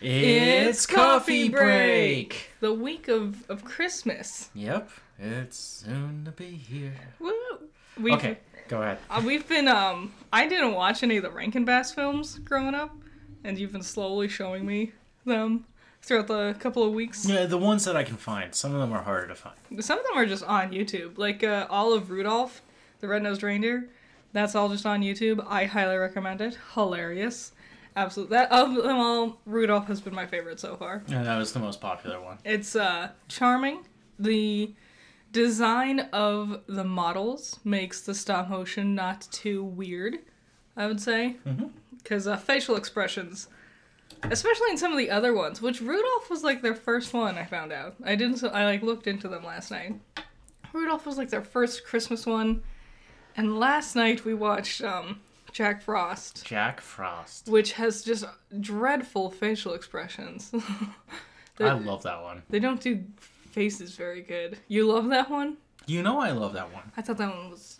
[0.00, 2.50] It's coffee break.
[2.60, 4.50] The week of, of Christmas.
[4.54, 6.92] Yep, it's soon to be here.
[7.20, 7.32] Woo!
[8.00, 8.38] We've, Okay,
[8.68, 8.98] go ahead.
[9.08, 12.94] uh, we've been um I didn't watch any of the Rankin Bass films growing up,
[13.44, 14.92] and you've been slowly showing me
[15.24, 15.64] them
[16.02, 17.24] throughout the couple of weeks.
[17.26, 18.54] Yeah, the ones that I can find.
[18.54, 19.54] Some of them are harder to find.
[19.82, 22.60] Some of them are just on YouTube, like uh, all of Rudolph,
[23.00, 23.88] the red-nosed reindeer.
[24.32, 25.42] That's all just on YouTube.
[25.48, 26.58] I highly recommend it.
[26.74, 27.52] Hilarious.
[27.96, 28.36] Absolutely.
[28.36, 31.02] That of them all, Rudolph has been my favorite so far.
[31.06, 32.38] Yeah, that was the most popular one.
[32.44, 33.86] It's uh charming.
[34.18, 34.74] The
[35.32, 40.18] design of the models makes the stop motion not too weird.
[40.76, 41.36] I would say
[42.02, 43.48] because uh, facial expressions,
[44.24, 47.38] especially in some of the other ones, which Rudolph was like their first one.
[47.38, 47.94] I found out.
[48.04, 48.38] I didn't.
[48.38, 50.00] So I like looked into them last night.
[50.72, 52.64] Rudolph was like their first Christmas one,
[53.36, 55.20] and last night we watched um
[55.54, 57.48] Jack Frost Jack Frost.
[57.48, 58.24] which has just
[58.60, 60.52] dreadful facial expressions.
[61.60, 62.42] I love that one.
[62.50, 63.02] they don't do
[63.50, 64.58] faces very good.
[64.68, 65.56] You love that one?
[65.86, 66.90] You know I love that one.
[66.96, 67.78] I thought that one was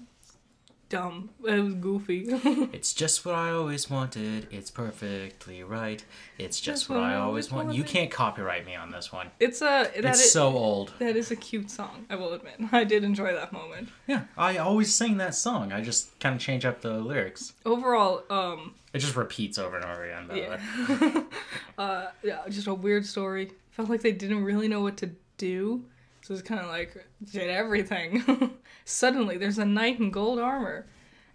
[0.88, 1.30] dumb.
[1.46, 2.27] It was goofy.
[2.72, 4.46] It's just what I always wanted.
[4.50, 6.04] It's perfectly right.
[6.38, 7.74] It's just what, I always want.
[7.74, 9.30] You can't copyright me on this one.
[9.40, 10.92] it's a that It's is- so old.
[10.98, 12.06] that is a cute song.
[12.10, 12.56] I will admit.
[12.72, 13.88] I did enjoy that moment.
[14.06, 15.72] Yeah, I always sing that song.
[15.72, 17.52] I just kind of change up the lyrics.
[17.64, 20.27] Overall, um, It just repeats over and over again.
[20.28, 21.22] By yeah,
[21.78, 23.52] uh, yeah, just a weird story.
[23.70, 25.84] Felt like they didn't really know what to do,
[26.25, 26.97] so it's kind of like
[27.33, 28.55] did everything.
[28.86, 30.86] Suddenly, there's a knight in gold armor,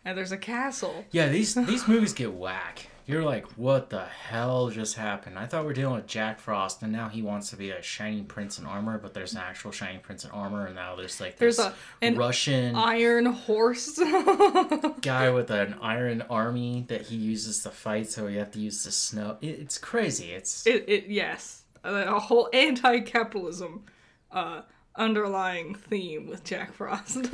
[0.04, 1.06] and there's a castle.
[1.12, 2.88] Yeah, these these movies get whack.
[3.06, 5.40] You're like, what the hell just happened?
[5.40, 7.82] I thought we are dealing with Jack Frost, and now he wants to be a
[7.82, 11.20] shining prince in armor, but there's an actual shining prince in armor, and now there's
[11.20, 11.74] like There's this a-
[12.04, 13.98] an Russian Iron horse.
[15.02, 18.84] guy with an iron army that he uses to fight, so you have to use
[18.84, 19.38] the snow.
[19.42, 20.32] It, it's crazy.
[20.32, 23.86] It's It, it yes, a a whole anti-capitalism
[24.32, 24.62] uh,
[24.96, 27.28] underlying theme with Jack Frost.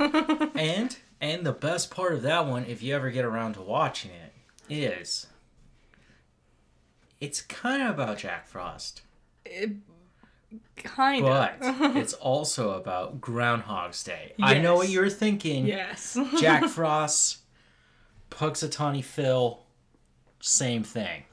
[0.54, 4.10] and and the best part of that one, if you ever get around to watching
[4.12, 4.32] it,
[4.68, 5.26] is
[7.20, 9.02] it's kind of about Jack Frost.
[9.44, 9.70] it,
[10.76, 11.78] kind But of.
[11.78, 14.34] But it's also about Groundhog's Day.
[14.40, 15.66] I know what you're thinking.
[15.66, 16.18] yes.
[16.40, 17.38] Jack Frost,
[18.30, 19.62] Punxsutawney Phil,
[20.40, 21.24] same thing.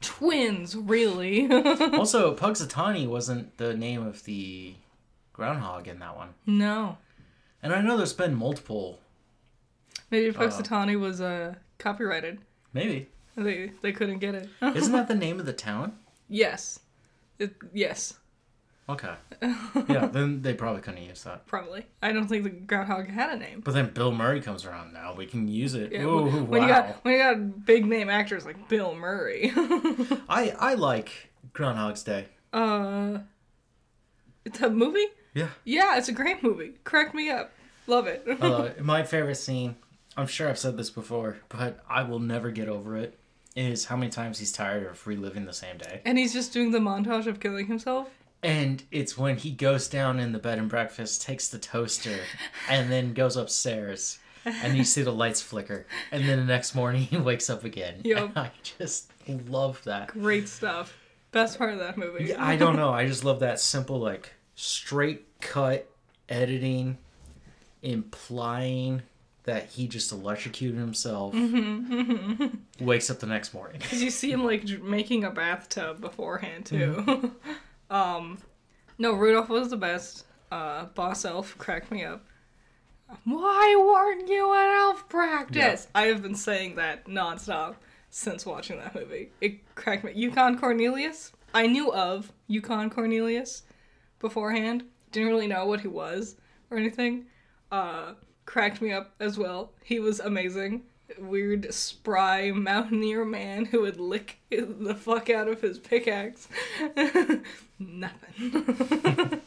[0.00, 1.46] Twins, really?
[1.98, 4.74] Also, Punxsutawney wasn't the name of the
[5.32, 6.34] groundhog in that one.
[6.46, 6.98] no.
[7.60, 9.00] And I know there's been multiple.
[10.12, 12.38] Maybe Punxsutawney was uh, copyrighted.
[12.72, 13.08] Maybe.
[13.36, 14.48] They they couldn't get it.
[14.62, 15.98] Isn't that the name of the town?
[16.28, 16.80] yes.
[17.40, 18.14] It, yes,
[18.88, 19.14] Okay.
[19.88, 21.46] Yeah, then they probably couldn't use that.
[21.46, 21.86] probably.
[22.02, 23.60] I don't think the groundhog had a name.
[23.64, 25.14] But then Bill Murray comes around now.
[25.14, 25.92] We can use it.
[25.92, 26.66] Yeah, Ooh, when, wow.
[26.66, 29.52] you got when you got big name actors like Bill Murray.
[30.28, 32.26] I, I like Groundhog's Day.
[32.52, 33.18] uh,
[34.44, 35.06] it's a movie.
[35.34, 35.48] Yeah.
[35.64, 36.72] Yeah, it's a great movie.
[36.84, 37.52] Crack me up.
[37.86, 38.26] Love it.
[38.40, 39.76] Uh, my favorite scene,
[40.16, 43.18] I'm sure I've said this before, but I will never get over it,
[43.54, 46.00] is how many times he's tired of reliving the same day.
[46.04, 48.08] and he's just doing the montage of killing himself.
[48.42, 52.20] And it's when he goes down in the bed and breakfast, takes the toaster,
[52.68, 55.86] and then goes upstairs, and you see the lights flicker.
[56.12, 58.02] And then the next morning he wakes up again.
[58.04, 59.10] And I just
[59.48, 60.08] love that.
[60.08, 60.96] Great stuff.
[61.30, 62.26] Best part of that movie.
[62.26, 62.90] Yeah, I don't know.
[62.90, 65.90] I just love that simple, like, straight cut
[66.28, 66.98] editing,
[67.82, 69.02] implying
[69.44, 72.56] that he just electrocuted himself, mm-hmm, mm-hmm.
[72.84, 73.80] wakes up the next morning.
[73.80, 77.02] Cause you see him like making a bathtub beforehand too.
[77.06, 77.52] Mm-hmm.
[77.90, 78.38] Um,
[78.98, 80.24] no, Rudolph was the best.
[80.50, 82.24] Uh, Boss Elf cracked me up.
[83.24, 85.88] Why weren't you at elf practice?
[85.94, 87.76] I have been saying that nonstop
[88.10, 89.30] since watching that movie.
[89.40, 90.12] It cracked me.
[90.14, 91.32] Yukon Cornelius.
[91.54, 93.62] I knew of Yukon Cornelius
[94.18, 94.84] beforehand.
[95.12, 96.36] Didn't really know what he was
[96.70, 97.26] or anything.
[97.72, 99.72] Uh, cracked me up as well.
[99.82, 100.82] He was amazing.
[101.18, 106.48] Weird, spry mountaineer man who would lick the fuck out of his pickaxe.
[107.78, 109.40] Nothing.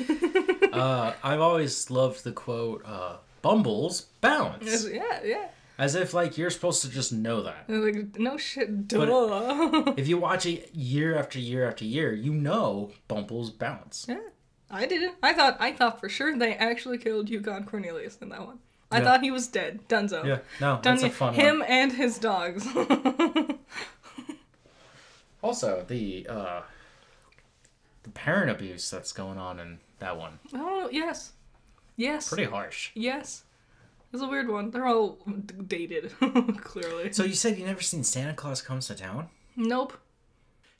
[0.72, 4.88] uh, I've always loved the quote, uh, Bumbles bounce.
[4.90, 5.48] yeah, yeah.
[5.78, 7.68] As if, like, you're supposed to just know that.
[7.68, 12.92] Like, no shit, But- If you watch it year after year after year, you know
[13.08, 14.06] Bumbles bounce.
[14.08, 14.18] yeah,
[14.70, 15.14] I didn't.
[15.22, 18.58] I thought, I thought for sure they actually killed Yukon Cornelius in that one.
[18.90, 19.04] I Yeah.
[19.04, 19.80] thought he was dead.
[19.88, 20.24] Dunzo.
[20.24, 21.44] Yeah, no, Done that's a fun one.
[21.44, 21.68] him one.
[21.68, 22.66] and his dogs.
[25.42, 26.62] Also, the, uh,
[28.02, 30.38] the parent abuse that's going on in that one.
[30.54, 31.32] oh yes,
[31.96, 32.90] yes, Pretty harsh.
[32.94, 33.44] yes.
[34.12, 34.70] It's a weird one.
[34.70, 36.12] They're all d- dated,
[36.62, 37.12] clearly.
[37.12, 39.28] So you said you never seen Santa Claus Comes to Town?
[39.56, 39.92] Nope.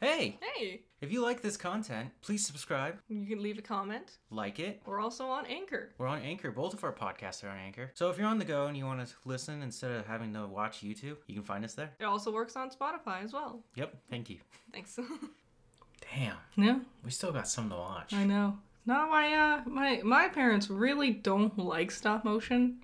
[0.00, 4.18] Hey, Hey, if you like this content, please subscribe, you can leave a comment.
[4.30, 4.80] like it.
[4.86, 5.90] We're also on Anchor.
[5.98, 6.50] We're on Anchor.
[6.50, 7.90] Both of our podcasts are on Anchor.
[7.94, 10.46] So if you're on the go and you want to listen instead of having to
[10.46, 11.90] watch YouTube, you can find us there.
[12.00, 13.62] It also works on Spotify as well.
[13.74, 13.94] Yep.
[14.10, 14.38] Thank you.
[14.72, 14.98] Thanks.
[16.14, 18.12] Damn, yeah, we still got some to watch.
[18.12, 18.58] I know.
[18.84, 22.78] No, my uh, my my parents really don't like stop motion.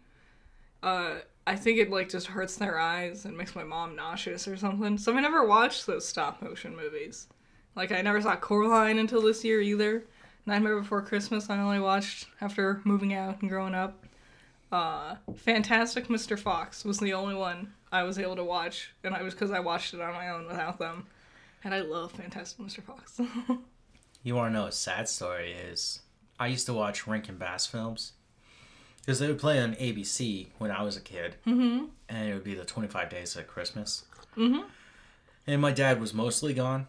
[0.83, 1.17] Uh,
[1.47, 4.99] I think it like just hurts their eyes and makes my mom nauseous or something.
[4.99, 7.29] So I never watched those stop motion movies.
[7.75, 10.05] Like I never saw Coraline until this year either.
[10.45, 14.05] Nightmare Before Christmas I only watched after moving out and growing up.
[14.71, 16.39] Uh, Fantastic Mr.
[16.39, 19.61] Fox was the only one I was able to watch, and I was because I
[19.61, 21.07] watched it on my own without them.
[21.63, 22.83] And I love Fantastic Mr.
[22.83, 23.21] Fox.
[24.25, 26.01] You want to know a sad story is
[26.39, 28.13] I used to watch Rankin Bass films
[29.01, 31.87] because they would play on ABC when I was a kid, mm-hmm.
[32.09, 34.05] and it would be the 25 Days of Christmas.
[34.37, 34.65] Mhm.
[35.45, 36.87] And my dad was mostly gone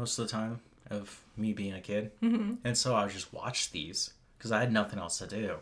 [0.00, 0.60] most of the time
[0.90, 2.54] of me being a kid, mm-hmm.
[2.64, 5.56] and so I would just watch these because I had nothing else to do.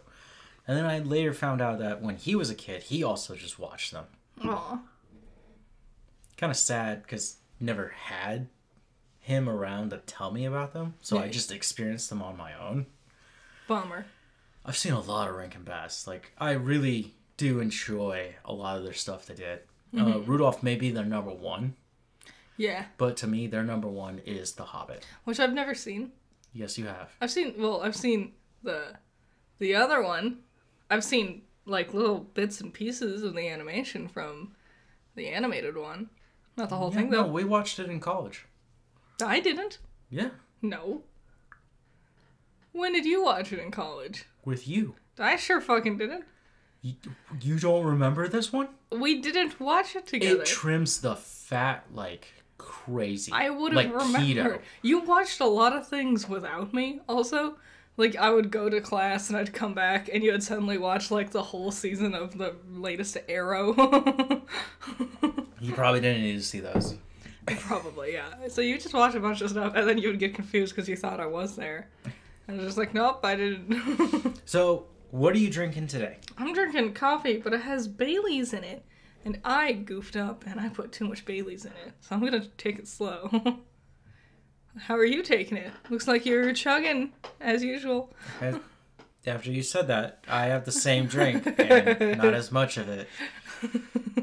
[0.66, 3.58] And then I later found out that when he was a kid, he also just
[3.58, 4.04] watched them.
[4.44, 4.78] Aw.
[6.36, 8.46] Kind of sad because never had
[9.18, 12.86] him around to tell me about them, so I just experienced them on my own.
[13.66, 14.06] Bummer.
[14.64, 16.06] I've seen a lot of Rankin Bass.
[16.06, 19.60] Like I really do enjoy a lot of their stuff they did.
[19.98, 21.74] Uh, Rudolph may be their number one,
[22.58, 25.06] Yeah, but to me, their number one is The Hobbit.
[25.24, 26.12] which I've never seen.
[26.52, 27.10] Yes, you have.
[27.20, 28.32] I've seen well, I've seen
[28.62, 28.94] the
[29.58, 30.40] the other one.
[30.90, 34.52] I've seen like little bits and pieces of the animation from
[35.14, 36.10] the animated one.
[36.56, 37.28] Not the whole Yeah, thing no, though.
[37.30, 38.46] we watched it in college.
[39.24, 39.78] I didn't.
[40.10, 40.30] Yeah,
[40.62, 41.02] No.
[42.72, 44.24] When did you watch it in college?
[44.44, 44.94] with you.
[45.18, 46.24] I sure fucking didn't.
[46.80, 46.94] You,
[47.42, 48.68] you don't remember this one?
[48.90, 50.40] We didn't watch it together.
[50.42, 52.28] It trims the fat like
[52.58, 53.32] crazy.
[53.32, 54.56] I would like have remembered.
[54.56, 54.60] keto.
[54.82, 57.56] You watched a lot of things without me, also.
[57.96, 61.10] Like, I would go to class and I'd come back and you would suddenly watch,
[61.10, 63.74] like, the whole season of the latest Arrow.
[65.60, 66.94] You probably didn't need to see those.
[67.46, 68.46] Probably, yeah.
[68.48, 70.88] So you just watch a bunch of stuff and then you would get confused because
[70.88, 71.88] you thought I was there.
[72.46, 74.40] And I was just like, nope, I didn't.
[74.44, 76.18] So, what are you drinking today?
[76.36, 78.84] I'm drinking coffee, but it has Bailey's in it.
[79.28, 81.92] And I goofed up and I put too much Bailey's in it.
[82.00, 83.28] So I'm gonna take it slow.
[84.78, 85.70] How are you taking it?
[85.90, 88.10] Looks like you're chugging, as usual.
[88.40, 88.58] As-
[89.26, 93.06] After you said that, I have the same drink and not as much of it.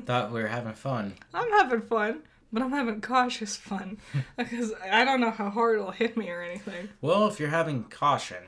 [0.07, 1.13] Thought we were having fun.
[1.36, 4.00] I'm having fun, but I'm having cautious fun.
[4.38, 6.90] because I don't know how hard it'll hit me or anything.
[7.01, 8.42] Well, if you're having caution,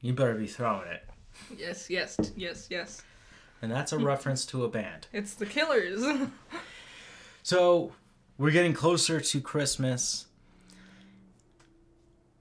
[0.00, 1.04] you better be throwing it.
[1.58, 3.02] Yes, yes, yes, yes.
[3.66, 5.08] And that's a reference to a band.
[5.12, 6.04] It's the killers.
[7.42, 7.92] So,
[8.38, 10.26] we're getting closer to Christmas.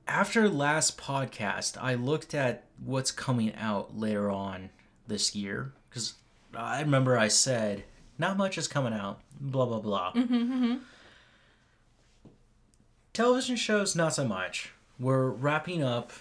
[0.08, 4.70] After last podcast, I looked at what's coming out later on
[5.08, 6.14] this year because
[6.56, 7.84] I remember I said
[8.18, 10.14] not much is coming out, blah blah blah.
[13.14, 14.72] Television shows, not so much.
[15.00, 16.12] We're wrapping up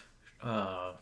[0.43, 0.93] uh,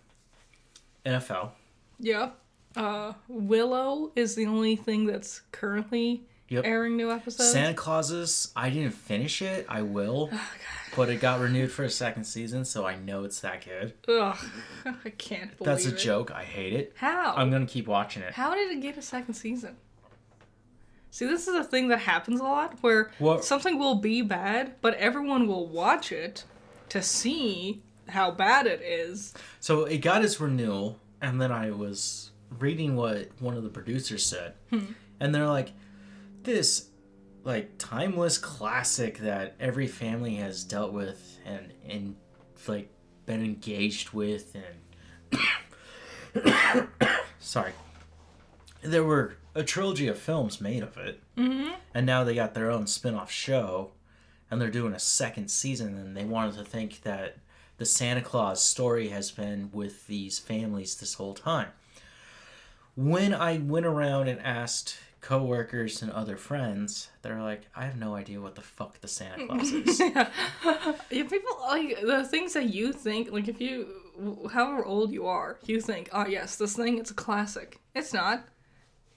[1.05, 1.51] NFL.
[1.99, 2.39] yep.
[2.77, 6.65] Uh, Willow is the only thing that's currently Yep.
[6.67, 7.51] airing new episodes.
[7.51, 9.65] Santa Clauses, I didn't finish it.
[9.70, 10.31] I will.
[10.94, 13.94] but it got renewed for a second season, so I know it's that good.
[14.06, 14.37] Ugh,
[15.05, 15.99] I can't believe That's a it.
[15.99, 16.31] joke.
[16.31, 16.93] I hate it.
[16.96, 17.32] How?
[17.35, 18.35] I'm gonna keep watching it.
[18.35, 19.77] How did it get a second season?
[21.11, 24.75] See, this is a thing that happens a lot where What- something will be bad,
[24.82, 26.44] but everyone will watch it
[26.91, 29.32] to see how bad it is.
[29.61, 34.25] So it got its renewal, and then I was reading what one of the producers
[34.25, 34.55] said,
[35.21, 35.73] and they're like,
[36.43, 36.89] "This,
[37.44, 42.17] like, timeless classic that every family has dealt with and and
[42.67, 42.91] like
[43.27, 44.56] been engaged with,
[45.35, 45.39] and
[47.41, 47.73] sorry,
[48.82, 51.73] there were a trilogy of films made of it, mm-hmm.
[51.94, 53.93] and now they got their own spin-off show."
[54.53, 57.39] and they're doing a second season and they wanted to think that
[57.79, 61.69] the Santa Claus story has been with these families this whole time.
[62.94, 68.15] When I went around and asked coworkers and other friends, they're like, I have no
[68.15, 70.01] idea what the fuck the Santa Claus is.
[70.01, 70.29] yeah,
[71.11, 73.89] people like the things that you think, like if you,
[74.53, 77.79] however old you are, you think, oh yes, this thing, it's a classic.
[77.94, 78.44] It's not.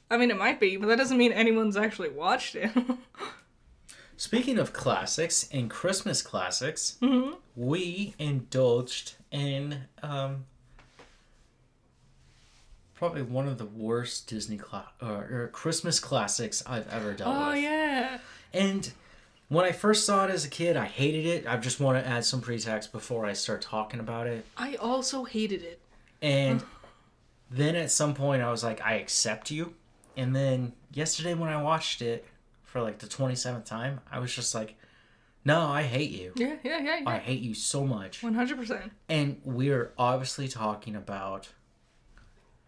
[0.10, 2.70] I mean, it might be, but that doesn't mean anyone's actually watched it.
[4.18, 6.98] Speaking of classics and Christmas classics,
[7.56, 10.46] we indulged in um,
[12.96, 17.50] probably one of the worst Disney cla- or, or Christmas classics I've ever dealt Oh
[17.52, 17.64] with.
[17.64, 18.20] yeah.
[18.54, 18.92] And
[19.50, 21.46] when I first saw it as a kid, I hated it.
[21.48, 24.46] I just want to add some pretext before I start talking about it.
[24.58, 25.82] I also hated it.
[26.22, 26.64] And
[27.52, 29.74] then at some point, I was like, I accept you.
[30.18, 32.26] And then yesterday, when I watched it
[32.64, 34.76] for like the 27th time, I was just like,
[35.44, 36.32] no, I hate you.
[36.36, 38.24] Yeah, yeah, yeah, I hate you so much.
[38.24, 38.92] One hundred percent.
[39.08, 41.50] And we're obviously talking about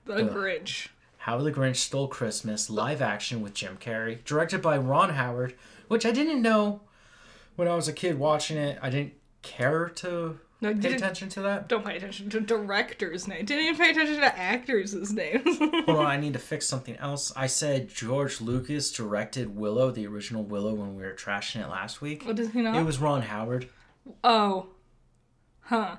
[0.07, 0.87] The Grinch.
[1.19, 5.53] How the Grinch Stole Christmas live action with Jim Carrey, directed by Ron Howard,
[5.89, 6.81] which I didn't know
[7.55, 8.79] when I was a kid watching it.
[8.81, 11.67] I didn't care to No, pay attention to that.
[11.67, 13.43] don't pay attention to directors' name.
[13.45, 15.57] Didn't even pay attention to actors' names.
[15.59, 17.33] Hold on, I need to fix something else.
[17.35, 22.01] I said George Lucas directed Willow, the original Willow, when we were trashing it last
[22.01, 22.23] week.
[22.25, 22.75] what does he not?
[22.77, 23.67] It was Ron Howard.
[24.23, 24.67] Oh.
[25.61, 25.97] Huh.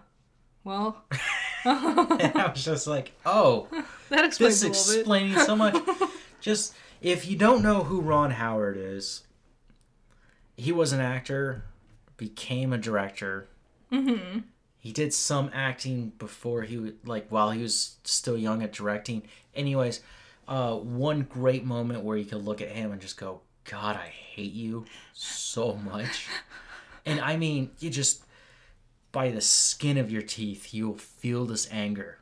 [0.68, 1.02] Well,
[1.64, 3.68] I was just like, oh,
[4.10, 4.98] that explains this bit.
[4.98, 5.74] explaining so much.
[6.42, 9.22] Just, if you don't know who Ron Howard is,
[10.58, 11.64] he was an actor,
[12.18, 13.48] became a director.
[13.90, 14.40] Mm-hmm.
[14.76, 19.22] He did some acting before he was like while he was still young at directing.
[19.54, 20.02] Anyways,
[20.48, 24.08] uh, one great moment where you could look at him and just go, "God, I
[24.08, 24.84] hate you
[25.14, 26.26] so much,"
[27.06, 28.22] and I mean, you just
[29.12, 32.18] by the skin of your teeth, you'll feel this anger.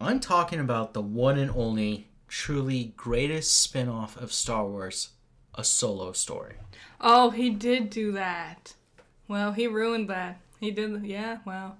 [0.00, 5.10] I'm talking about the one and only, truly greatest spin-off of Star Wars,
[5.54, 6.54] a solo story.
[7.00, 8.74] Oh, he did do that.
[9.26, 10.40] Well, he ruined that.
[10.60, 11.04] He did.
[11.04, 11.38] Yeah.
[11.44, 11.76] Well,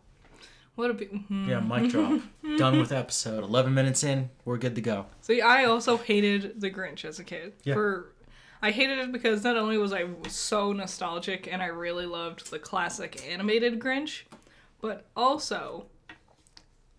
[0.75, 0.95] what a.
[0.95, 1.49] Be- hmm.
[1.49, 2.21] Yeah, mic drop.
[2.57, 3.43] Done with episode.
[3.43, 5.07] 11 minutes in, we're good to go.
[5.21, 7.55] See, I also hated The Grinch as a kid.
[7.65, 7.75] Yeah.
[7.75, 8.13] For
[8.61, 12.59] I hated it because not only was I so nostalgic and I really loved the
[12.59, 14.23] classic animated Grinch,
[14.81, 15.87] but also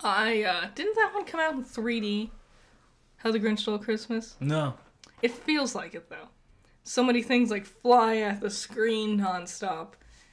[0.01, 2.29] I uh, didn't that one come out in 3D?
[3.17, 4.35] How the Grinch Stole Christmas.
[4.39, 4.75] No.
[5.21, 6.29] It feels like it though.
[6.83, 9.89] So many things like fly at the screen nonstop,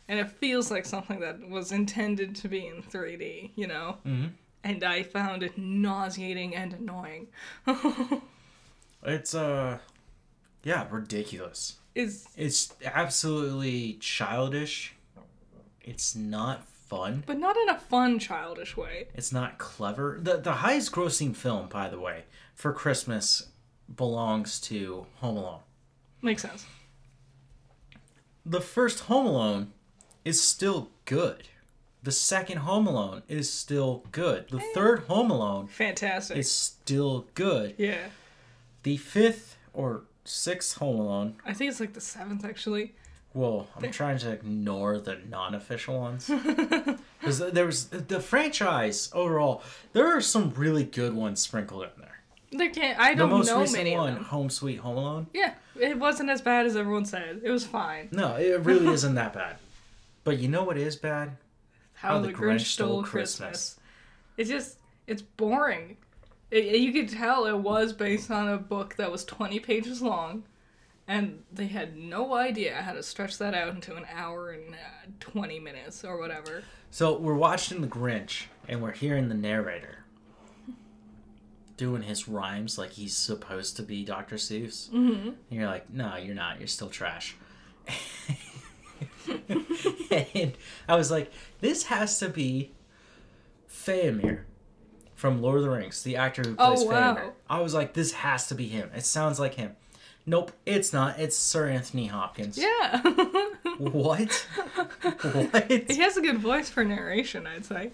[0.09, 3.50] and it feels like something that was intended to be in 3D.
[3.56, 3.97] You know.
[4.06, 4.30] Mhm.
[4.62, 7.26] And I found it nauseating and annoying.
[9.02, 9.78] It's, uh,
[10.66, 11.76] yeah, ridiculous.
[11.94, 14.94] Is It's absolutely childish.
[15.80, 17.23] It's not fun.
[17.25, 19.06] but not in a fun, childish way.
[19.14, 20.18] It's not clever.
[20.20, 22.25] The the highest grossing film, by the way,
[22.56, 23.49] for Christmas
[23.94, 25.61] belongs to Home Alone.
[26.20, 26.66] Makes sense.
[28.44, 29.73] The first Home Alone
[30.25, 31.44] is still good.
[32.02, 34.49] The second Home Alone is still good.
[34.50, 34.73] The eh.
[34.75, 36.37] third Home Alone Fantastic.
[36.37, 37.76] is still good.
[37.78, 38.08] yeah.
[38.82, 42.95] The fifth or sixth Home Alone, I think it's like the seventh actually.
[43.35, 46.30] well, I'm trying to ignore the non-official ones
[47.21, 49.62] because there was the franchise overall.
[49.92, 52.21] There are some really good ones sprinkled in there.
[52.52, 52.99] There can't.
[52.99, 54.25] I don't most know recent many one, of them.
[54.25, 55.26] Home Sweet Home Alone.
[55.35, 57.40] Yeah, it wasn't as bad as everyone said.
[57.45, 58.09] It was fine.
[58.12, 59.56] No, it really isn't that bad.
[60.25, 61.37] But you know what is bad?
[61.95, 63.78] How, the, Grinch, stole Christmas.
[64.37, 65.97] It's just it's boring.
[66.50, 70.44] It, you could tell it was based on a book that was 20 pages long,
[71.08, 75.08] and they had no idea how to stretch that out into an hour and uh,
[75.20, 76.62] 20 minutes or whatever.
[76.90, 80.04] So we're watching The Grinch, and we're hearing the narrator
[81.76, 84.36] doing his rhymes like he's supposed to be Dr.
[84.36, 84.88] Seuss.
[84.90, 85.28] Mm-hmm.
[85.28, 86.58] And you're like, no, you're not.
[86.58, 87.36] You're still trash.
[90.10, 90.52] and
[90.88, 92.72] I was like, this has to be
[93.70, 94.42] Faramir
[95.16, 97.14] from Lord of the Rings, the actor who plays Oh, plays wow.
[97.16, 97.32] Faramir.
[97.50, 98.90] I was like, this has to be him.
[98.94, 99.75] It sounds like him.
[100.26, 101.18] Nope, it's not.
[101.18, 102.56] It's Sir Anthony Hopkins.
[102.58, 103.02] Yeah.
[103.78, 104.32] What?
[105.02, 105.70] what?
[105.70, 107.90] he has a good voice for narration, I'd say.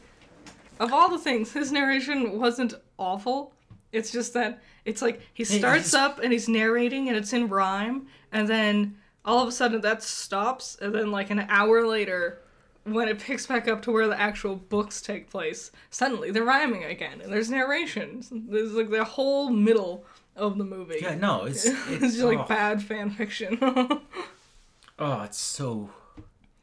[0.78, 3.52] Of all the things, his narration wasn't awful.
[3.90, 8.06] It's just that it's like he starts up and he's narrating and it's in rhyme,
[8.30, 12.38] and then all of a sudden that stops, and then like an hour later,
[12.84, 16.84] when it picks back up to where the actual books take place, suddenly they're rhyming
[16.84, 18.22] again, and there's narration.
[18.30, 20.04] There's like the whole middle
[20.36, 20.98] of the movie.
[21.00, 23.58] Yeah, no, it's it's, it's just like oh, bad fan fiction.
[24.98, 25.90] oh, it's so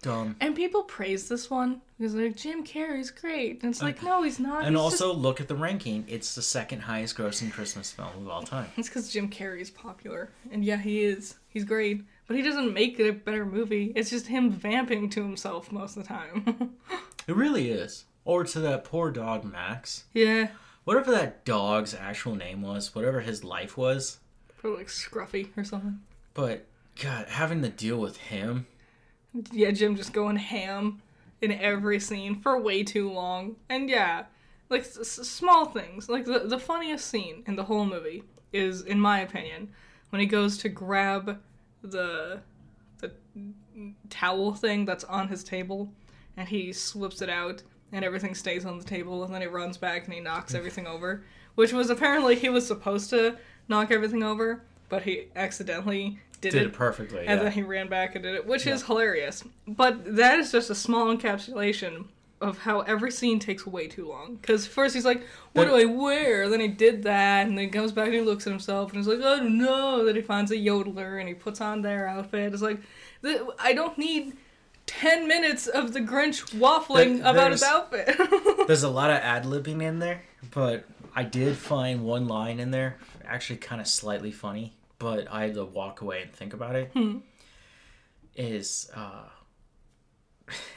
[0.02, 0.36] dumb.
[0.40, 4.04] and people praise this one because they're like Jim Carrey's great, and it's uh, like
[4.04, 4.66] no, he's not.
[4.66, 6.06] And he's just also look at the ranking.
[6.08, 8.68] It's the second highest grossing Christmas film of all time.
[8.78, 10.30] It's because Jim Carrey's popular.
[10.52, 11.36] And yeah, he is.
[11.50, 12.04] He's great.
[12.29, 13.91] But he doesn't make it a better movie.
[13.95, 16.75] It's just him vamping to himself most of the time.
[17.27, 18.05] It really is.
[18.25, 20.05] Or to that poor dog Max.
[20.13, 20.48] yeah.
[20.83, 24.17] Whatever that dog's actual name was, whatever his life was.
[24.57, 26.00] Probably like Scruffy or something.
[26.33, 26.65] But
[27.00, 28.65] God, having to deal with him.
[29.51, 31.01] Yeah, Jim just going ham
[31.41, 33.55] in every scene for way too long.
[33.69, 34.24] And yeah,
[34.69, 36.09] like s- small things.
[36.09, 39.69] Like the the funniest scene in the whole movie is, in my opinion,
[40.09, 41.38] when he goes to grab
[41.81, 42.41] the
[43.00, 43.12] the
[44.09, 45.91] towel thing that's on his table,
[46.38, 49.77] and he slips it out, and everything stays on the table, and then he runs
[49.77, 51.24] back and he knocks everything over,
[51.55, 56.62] which was apparently he was supposed to knock everything over, but he accidentally did, Did
[56.63, 57.19] it it perfectly.
[57.19, 57.43] and yeah.
[57.43, 59.43] then he ran back and did it, which is hilarious.
[59.67, 62.05] But that is just a small encapsulation
[62.41, 64.36] of how every scene takes way too long.
[64.36, 67.72] Because first he's like, "What do I wear?" Then he did that, and then he
[67.72, 70.22] comes back and he looks at himself and he's like, "I don't know." Then he
[70.22, 72.53] finds a yodeler and he puts on their outfit.
[72.53, 72.79] It's like,
[73.24, 74.38] th- I don't need
[74.86, 78.15] ten minutes of the Grinch waffling about his outfit.
[78.67, 82.72] There's a lot of ad libbing in there, but I did find one line in
[82.72, 86.75] there actually kind of slightly funny, but I had to walk away and think about
[86.75, 86.91] it.
[88.36, 89.25] Is uh,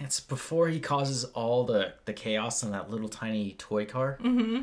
[0.00, 4.60] it's before he causes all the the chaos in that little tiny toy car, mm-hmm.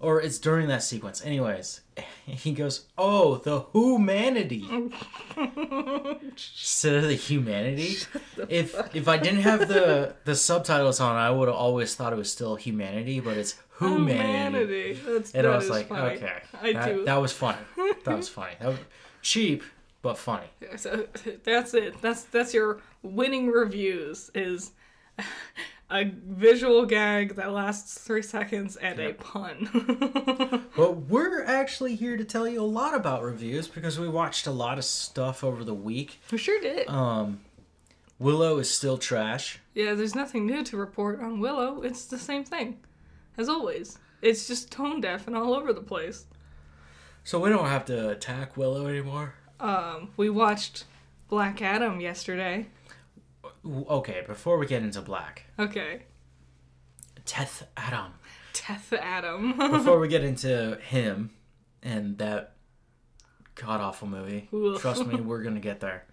[0.00, 1.24] or it's during that sequence.
[1.24, 1.80] Anyways,
[2.26, 4.66] he goes, "Oh, the humanity."
[5.36, 7.96] Instead of the humanity,
[8.48, 12.16] if if I didn't have the the subtitles on, I would have always thought it
[12.16, 14.94] was still humanity, but it's humanity.
[14.94, 15.00] Humanity.
[15.06, 16.16] That's, And I was like, funny.
[16.16, 17.04] okay, I that, do.
[17.04, 17.58] that was funny.
[18.04, 18.52] That was funny.
[18.60, 18.78] That was
[19.22, 19.62] cheap,
[20.02, 20.46] but funny.
[20.76, 21.06] So
[21.44, 22.00] that's it.
[22.02, 24.72] That's that's your winning reviews is
[25.90, 30.62] a visual gag that lasts three seconds and a pun.
[30.76, 34.50] But we're actually here to tell you a lot about reviews because we watched a
[34.50, 36.20] lot of stuff over the week.
[36.30, 36.88] we sure did.
[36.88, 37.40] Um,
[38.18, 39.60] Willow is still trash.
[39.74, 41.82] yeah, there's nothing new to report on Willow.
[41.82, 42.78] It's the same thing,
[43.36, 43.98] as always.
[44.22, 46.24] It's just tone deaf and all over the place.
[47.24, 49.34] So we don't have to attack Willow anymore.
[49.62, 50.84] Um, we watched
[51.28, 52.66] Black Adam yesterday.
[53.64, 56.02] Okay, before we get into Black, Okay,
[57.24, 58.12] Teth Adam.
[58.52, 59.56] Teth Adam.
[59.56, 61.30] Before we get into him
[61.82, 62.54] and that
[63.54, 64.80] god awful movie, Oof.
[64.80, 66.04] trust me, we're gonna get there.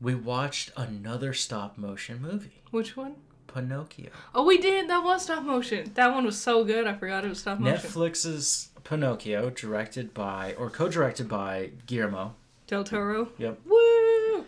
[0.00, 3.14] We watched another stop motion movie, Which one?
[3.46, 4.10] Pinocchio.
[4.34, 4.90] Oh, we did.
[4.90, 5.92] That was stop motion.
[5.94, 6.86] That one was so good.
[6.86, 7.78] I forgot it was stop motion.
[7.88, 12.34] Netflix's Pinocchio, directed by or co-directed by Guillermo.
[12.68, 13.28] Del Toro.
[13.38, 13.60] Yep.
[13.66, 14.44] Woo!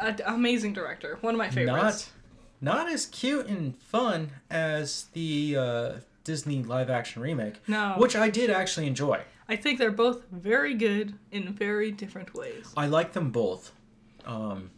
[0.00, 1.18] A- amazing director.
[1.20, 2.10] One of my favorites.
[2.60, 5.92] Not not as cute and fun as the uh,
[6.24, 7.94] Disney live action remake, No.
[7.98, 9.20] which I did actually enjoy.
[9.48, 12.72] I think they're both very good in very different ways.
[12.76, 13.72] I like them both.
[14.24, 14.70] Um,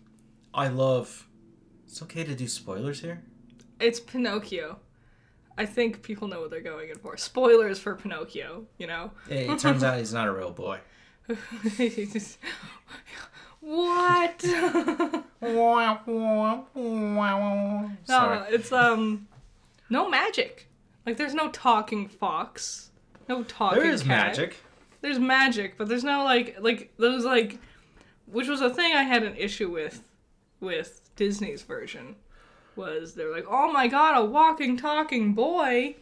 [0.52, 1.26] I love.
[1.86, 3.22] It's okay to do spoilers here.
[3.80, 4.80] It's Pinocchio.
[5.58, 7.16] I think people know what they're going in for.
[7.16, 9.10] Spoilers for Pinocchio, you know?
[9.28, 10.78] It, it turns out he's not a real boy.
[13.60, 14.44] what?
[16.74, 18.54] no, Sorry.
[18.54, 19.26] it's um
[19.90, 20.68] no magic.
[21.04, 22.90] Like there's no talking fox.
[23.28, 24.28] No talking There is cat.
[24.28, 24.56] magic.
[25.00, 27.58] there's magic, but there's no like like those like
[28.26, 30.02] which was a thing I had an issue with
[30.60, 32.16] with Disney's version
[32.78, 35.96] was they're like, "Oh my god, a walking talking boy."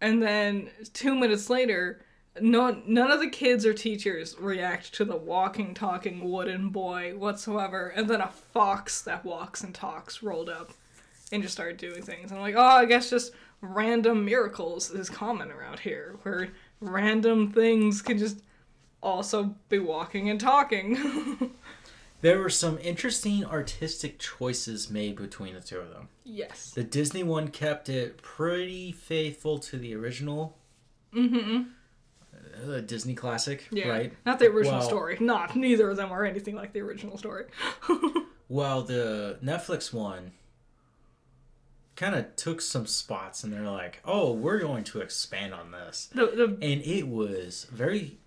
[0.00, 2.02] And then 2 minutes later,
[2.40, 7.88] no none of the kids or teachers react to the walking talking wooden boy whatsoever,
[7.88, 10.72] and then a fox that walks and talks rolled up
[11.32, 12.30] and just started doing things.
[12.30, 16.48] And I'm like, "Oh, I guess just random miracles is common around here where
[16.80, 18.42] random things can just
[19.02, 21.54] also be walking and talking.
[22.20, 26.08] There were some interesting artistic choices made between the two of them.
[26.24, 26.72] yes.
[26.72, 30.56] The Disney one kept it pretty faithful to the original
[31.14, 31.62] Mm-hmm.
[32.70, 33.88] uh, Disney classic, Yeah.
[33.88, 34.12] right?
[34.26, 35.16] Not the original Well- story.
[35.20, 37.46] Not neither of them are anything like the original story.
[38.50, 40.32] Well, the Netflix one
[41.96, 46.08] kind of took some spots and they're like, "Oh, we're going to expand on this."
[46.14, 48.18] the the And it was very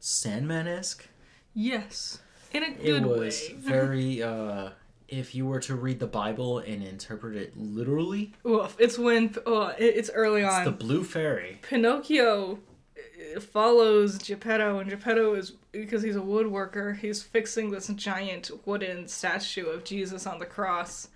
[0.00, 1.08] Sandman-esque.
[1.52, 2.20] yes.
[2.56, 3.54] In a It was way.
[3.58, 4.70] very uh
[5.08, 9.72] if you were to read the Bible and interpret it literally, Oof, it's when oh,
[9.78, 10.64] it's early it's on.
[10.64, 11.60] the blue fairy.
[11.62, 12.58] Pinocchio
[12.96, 16.98] uh, follows Geppetto, and Geppetto is because he's a woodworker.
[16.98, 21.08] He's fixing this giant wooden statue of Jesus on the cross,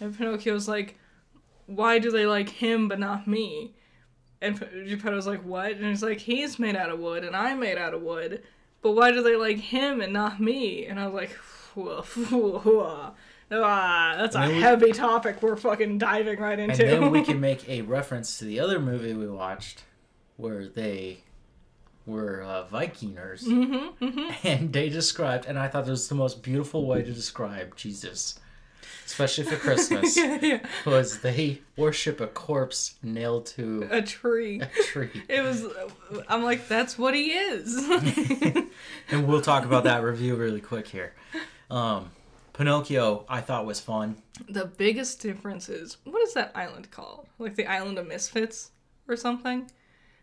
[0.00, 0.98] and Pinocchio's like,
[1.66, 3.72] "Why do they like him but not me?"
[4.42, 7.78] And Geppetto's like, "What?" And he's like, "He's made out of wood, and I'm made
[7.78, 8.42] out of wood,
[8.82, 11.38] but why do they like him and not me?" And I was like,
[11.74, 13.10] "Woof, woof, woof.
[13.50, 16.72] Ah, that's a we- heavy topic we're fucking diving right into.
[16.72, 19.84] And into." then we can make a reference to the other movie we watched
[20.36, 21.18] where they
[22.06, 23.44] were uh, Vikingers.
[23.44, 24.46] mm-hmm, mm-hmm.
[24.46, 28.38] And they described, and I thought it was the most beautiful way to describe Jesus.
[29.08, 30.60] Especially for Christmas, yeah, yeah.
[30.84, 34.60] was they worship a corpse nailed to A tree.
[34.60, 35.10] a tree.
[35.28, 35.64] It was.
[36.28, 37.74] I'm like, that's what he is.
[39.10, 41.14] and we'll talk about that review really quick here.
[41.70, 42.10] Um,
[42.52, 44.16] Pinocchio, I thought was fun.
[44.48, 47.26] the biggest difference is what is that island called?
[47.38, 48.70] Like the island of misfits
[49.08, 49.70] or something,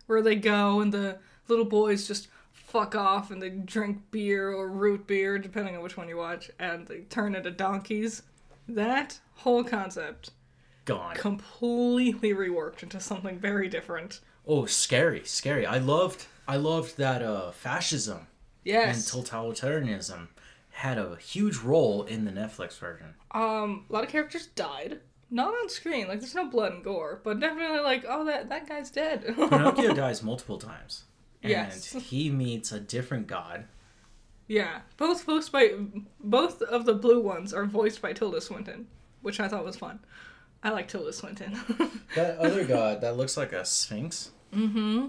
[0.07, 1.17] where they go and the
[1.47, 5.95] little boys just fuck off and they drink beer or root beer, depending on which
[5.97, 8.21] one you watch, and they turn into donkeys.
[8.67, 10.31] That whole concept
[10.85, 11.15] Gone.
[11.15, 14.21] completely reworked into something very different.
[14.47, 15.65] Oh, scary, scary.
[15.65, 18.27] I loved, I loved that uh, fascism
[18.65, 20.27] and totalitarianism
[20.71, 23.13] had a huge role in the Netflix version.
[23.31, 24.99] Um, a lot of characters died.
[25.31, 28.69] Not on screen, like there's no blood and gore, but definitely like, oh that that
[28.69, 29.23] guy's dead.
[29.35, 31.03] Pinocchio dies multiple times.
[31.41, 31.91] And Yes.
[31.93, 33.65] he meets a different god.
[34.47, 35.71] Yeah, both voiced by
[36.19, 38.87] both of the blue ones are voiced by Tilda Swinton,
[39.21, 39.99] which I thought was fun.
[40.63, 41.57] I like Tilda Swinton.
[42.15, 44.31] That other god that looks like a sphinx.
[44.53, 45.07] mm-hmm.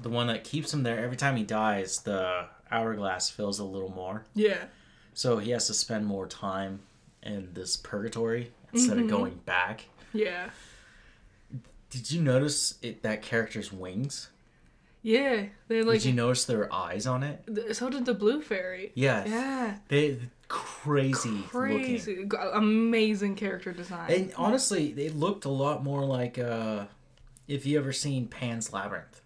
[0.00, 3.90] The one that keeps him there every time he dies, the hourglass fills a little
[3.90, 4.24] more.
[4.34, 4.64] Yeah.
[5.12, 6.80] So he has to spend more time
[7.22, 9.84] in this purgatory instead of going back.
[10.14, 10.50] Yeah.
[11.90, 14.30] Did you notice it, that character's wings?
[15.06, 15.44] Yeah.
[15.68, 17.44] They like Did you notice there were eyes on it?
[17.54, 18.90] th- so did the blue fairy.
[18.96, 19.28] Yes.
[19.28, 19.76] Yeah.
[19.86, 21.42] They crazy, looking.
[21.44, 22.24] Crazy.
[22.24, 24.10] G- Amazing character design.
[24.10, 26.86] And honestly, it looked a lot more like uh
[27.46, 29.20] if you ever seen Pan's Labyrinth.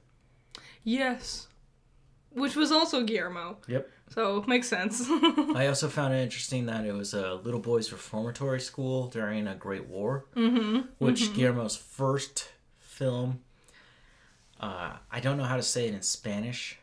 [0.84, 1.46] yes.
[2.32, 3.56] Which was also Guillermo.
[3.66, 3.90] Yep.
[4.10, 5.02] So makes sense.
[5.10, 9.54] I also found it interesting that it was a little boys reformatory school during a
[9.54, 10.80] Great War, mm-hmm.
[10.98, 13.40] which Guillermo's first film.
[14.60, 16.78] Uh, I don't know how to say it in Spanish,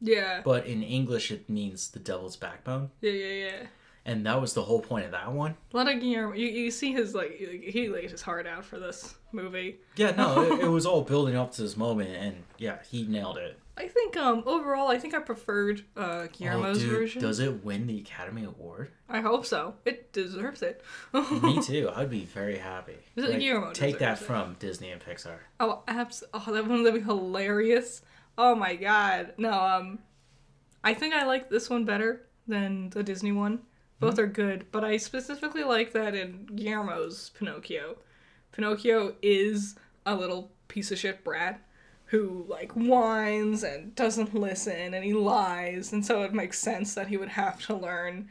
[0.00, 0.42] Yeah.
[0.44, 3.66] but in English it means the devil's backbone, Yeah, yeah, yeah.
[4.04, 5.56] And that was the whole point of that one.
[5.72, 6.34] A lot of Guillermo.
[6.34, 9.78] You, you see his like he laid his heart out for this movie.
[9.96, 13.38] Yeah, no, it, it was all building up to this moment, and yeah, he nailed
[13.38, 13.58] it.
[13.76, 17.22] I think um overall I think I preferred uh Guillermo's oh, dude, version.
[17.22, 18.90] does it win the Academy Award?
[19.08, 19.74] I hope so.
[19.86, 20.82] It deserves it.
[21.14, 21.90] Me too.
[21.94, 22.98] I'd be very happy.
[23.16, 24.24] It Guillermo take that it.
[24.24, 25.38] from Disney and Pixar.
[25.60, 28.02] Oh, abs- oh, that one would be hilarious.
[28.36, 29.32] Oh my god.
[29.38, 29.98] No, um,
[30.84, 33.60] I think I like this one better than the Disney one.
[34.00, 37.98] Both are good, but I specifically like that in Guillermo's Pinocchio.
[38.52, 41.62] Pinocchio is a little piece of shit brat
[42.06, 47.08] who like whines and doesn't listen and he lies, and so it makes sense that
[47.08, 48.28] he would have to learn,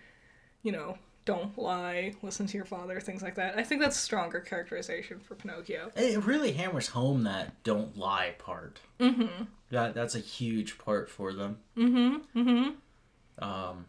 [0.63, 3.57] you know, don't lie, listen to your father, things like that.
[3.57, 5.91] I think that's stronger characterization for Pinocchio.
[5.95, 8.79] It really hammers home that don't lie part.
[8.99, 9.43] Mm-hmm.
[9.69, 11.59] That that's a huge part for them.
[11.77, 12.39] Mm-hmm.
[12.39, 13.43] Mm-hmm.
[13.47, 13.85] Um,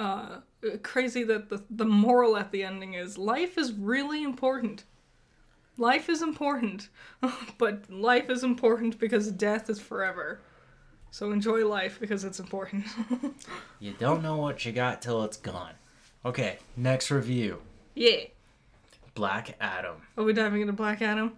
[0.00, 0.40] uh,
[0.82, 4.84] crazy that the the moral at the ending is life is really important.
[5.76, 6.88] Life is important,
[7.58, 10.40] but life is important because death is forever.
[11.10, 12.84] So enjoy life because it's important.
[13.80, 15.74] you don't know what you got till it's gone.
[16.24, 17.60] Okay, next review.
[17.94, 18.24] yeah.
[19.14, 19.96] Black Adam.
[20.16, 21.36] Are we diving into Black Adam?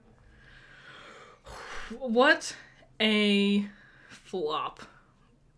[1.99, 2.55] What
[3.01, 3.67] a
[4.09, 4.81] flop.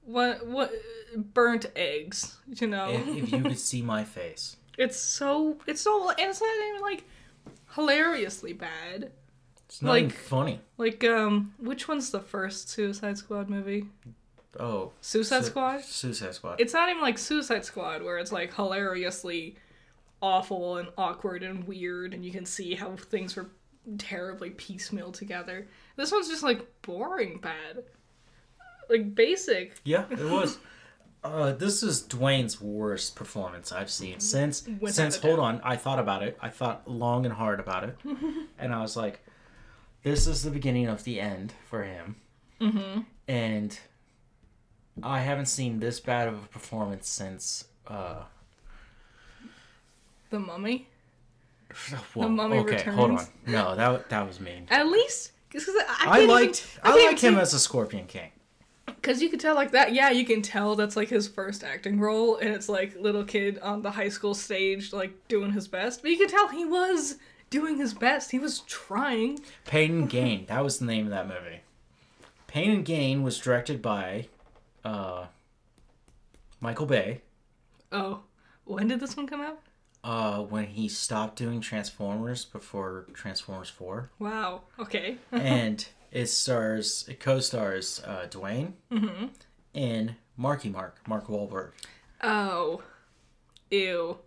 [0.06, 0.72] What what
[1.16, 2.88] burnt eggs, you know?
[2.90, 4.56] If, if you could see my face.
[4.76, 7.04] It's so it's so and it's not even like
[7.74, 9.12] hilariously bad.
[9.66, 10.60] It's not even Like- funny.
[10.78, 13.86] Like um which one's the first Suicide Squad movie?
[14.58, 14.90] Oh.
[15.00, 15.80] Suicide Su- Squad?
[15.82, 16.60] Suicide Squad.
[16.60, 19.56] It's not even like Suicide Squad where it's like hilariously
[20.20, 23.50] awful and awkward and weird and you can see how things were
[23.98, 25.68] terribly piecemeal together.
[25.96, 27.84] This one's just like boring bad.
[28.88, 29.76] Like basic.
[29.84, 30.58] Yeah, it was.
[31.22, 34.66] Uh, this is Dwayne's worst performance I've seen since.
[34.66, 36.36] Without since hold on, I thought about it.
[36.42, 37.96] I thought long and hard about it,
[38.58, 39.24] and I was like,
[40.02, 42.16] "This is the beginning of the end for him."
[42.60, 43.00] Mm-hmm.
[43.26, 43.78] And
[45.02, 47.64] I haven't seen this bad of a performance since.
[47.86, 48.24] Uh,
[50.30, 50.88] The Mummy.
[52.14, 53.26] well, Mummy okay, hold on.
[53.46, 54.66] No, that that was mean.
[54.70, 58.30] At least because I, I liked even- I, liked him as a Scorpion King.
[59.04, 62.00] Because you could tell, like, that, yeah, you can tell that's, like, his first acting
[62.00, 66.00] role, and it's, like, little kid on the high school stage, like, doing his best.
[66.00, 67.16] But you can tell he was
[67.50, 68.30] doing his best.
[68.30, 69.40] He was trying.
[69.66, 70.46] Pain and Gain.
[70.46, 71.60] That was the name of that movie.
[72.46, 74.28] Pain and Gain was directed by
[74.86, 75.26] uh,
[76.60, 77.20] Michael Bay.
[77.92, 78.20] Oh,
[78.64, 79.58] when did this one come out?
[80.02, 84.62] Uh, when he stopped doing Transformers before Transformers Four, Wow.
[84.78, 85.18] Okay.
[85.32, 88.72] and it stars, it co-stars uh, Dwayne
[89.74, 91.72] and Marky Mark, Mark Wahlberg,
[92.22, 92.82] oh.
[93.70, 94.18] Ew.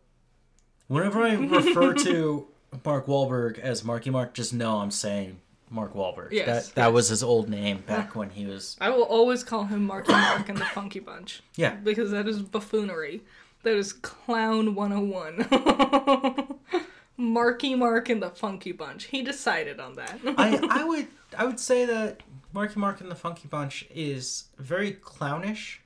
[0.88, 2.48] Whenever I refer to
[2.86, 6.32] Mark Wahlberg as Marky Mark, just know I'm saying Mark Wahlberg.
[6.32, 8.78] Yes, that that was his old name back when he was.
[8.80, 11.42] I will always call him Marky Mark and the Funky Bunch.
[11.56, 11.76] Yeah.
[11.76, 13.22] Because that is buffoonery.
[13.64, 15.48] That is clown 101.
[17.18, 19.06] Marky Mark and the Funky Bunch.
[19.06, 20.20] He decided on that.
[20.38, 22.22] I I would I would say that
[22.54, 25.82] Marky Mark and the Funky Bunch is very clownish,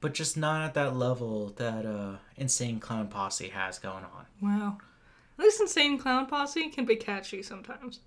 [0.00, 4.26] but just not at that level that uh, Insane Clown Posse has going on.
[4.40, 4.78] wow.
[5.38, 8.00] At least Insane Clown Posse can be catchy sometimes.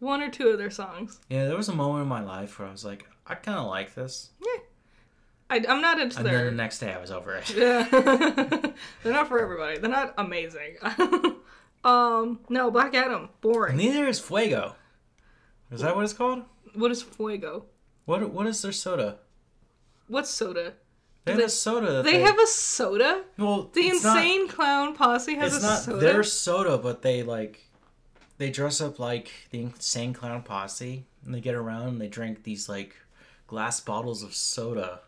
[0.00, 1.20] One or two of their songs.
[1.28, 3.66] Yeah, there was a moment in my life where I was like, I kind of
[3.66, 4.60] like this, Yeah.
[5.50, 7.54] I, I'm not into and then the next day I was over it.
[7.54, 7.84] Yeah.
[9.02, 9.78] They're not for everybody.
[9.78, 10.76] They're not amazing.
[11.84, 13.76] Um, no, Black Adam, boring.
[13.76, 14.74] Neither is Fuego.
[15.70, 16.42] Is that what it's called?
[16.74, 17.66] What is Fuego?
[18.04, 19.18] What what is their soda?
[20.08, 20.74] What's soda?
[21.24, 21.92] They have they- a soda.
[21.92, 23.24] That They have a soda?
[23.38, 23.70] well.
[23.72, 25.98] The it's not- Insane Clown Posse has it's a not soda?
[26.00, 27.60] their soda, but they like
[28.38, 32.42] they dress up like the insane clown posse, and they get around and they drink
[32.42, 32.96] these like
[33.46, 35.00] glass bottles of soda.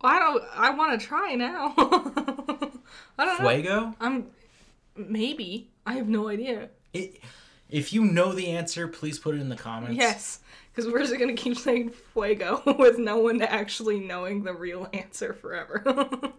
[0.00, 0.42] I don't.
[0.54, 1.74] I want to try now.
[3.18, 3.48] I don't know.
[3.48, 3.94] Fuego.
[4.00, 4.26] I'm
[4.96, 5.70] maybe.
[5.86, 6.68] I have no idea.
[6.92, 7.20] It,
[7.68, 9.96] if you know the answer, please put it in the comments.
[9.96, 14.88] Yes, because we're just gonna keep saying fuego with no one actually knowing the real
[14.92, 15.82] answer forever.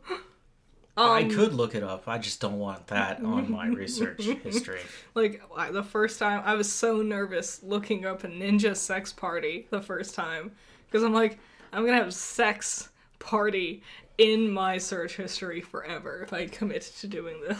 [0.95, 2.07] I Um, could look it up.
[2.07, 4.81] I just don't want that on my research history.
[5.15, 9.81] Like the first time, I was so nervous looking up a ninja sex party the
[9.81, 10.51] first time
[10.85, 11.39] because I'm like,
[11.71, 13.81] I'm gonna have sex party
[14.19, 17.57] in my search history forever if I commit to doing this.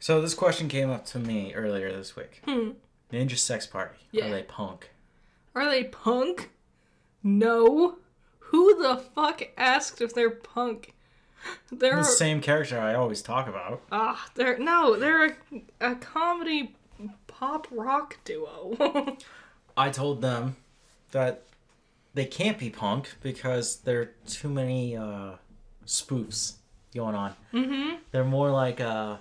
[0.00, 2.42] So this question came up to me earlier this week.
[3.12, 3.98] Ninja sex party.
[4.10, 4.16] Hmm.
[4.16, 4.26] Yeah.
[4.26, 4.90] Are they punk?
[5.54, 6.50] Are they punk?
[7.22, 7.96] No.
[8.38, 10.94] Who the fuck asked if they're punk?
[11.70, 13.82] They're The same character I always talk about.
[13.92, 15.32] ah, they're no, they're a,
[15.80, 16.74] a comedy
[17.28, 19.16] pop rock duo.
[19.76, 20.56] I told them
[21.12, 21.44] that
[22.12, 25.32] they can't be punk because there are too many uh,
[25.86, 26.54] spoofs
[26.94, 27.34] going on.
[27.54, 27.96] Mm-hmm.
[28.10, 29.16] They're more like uh,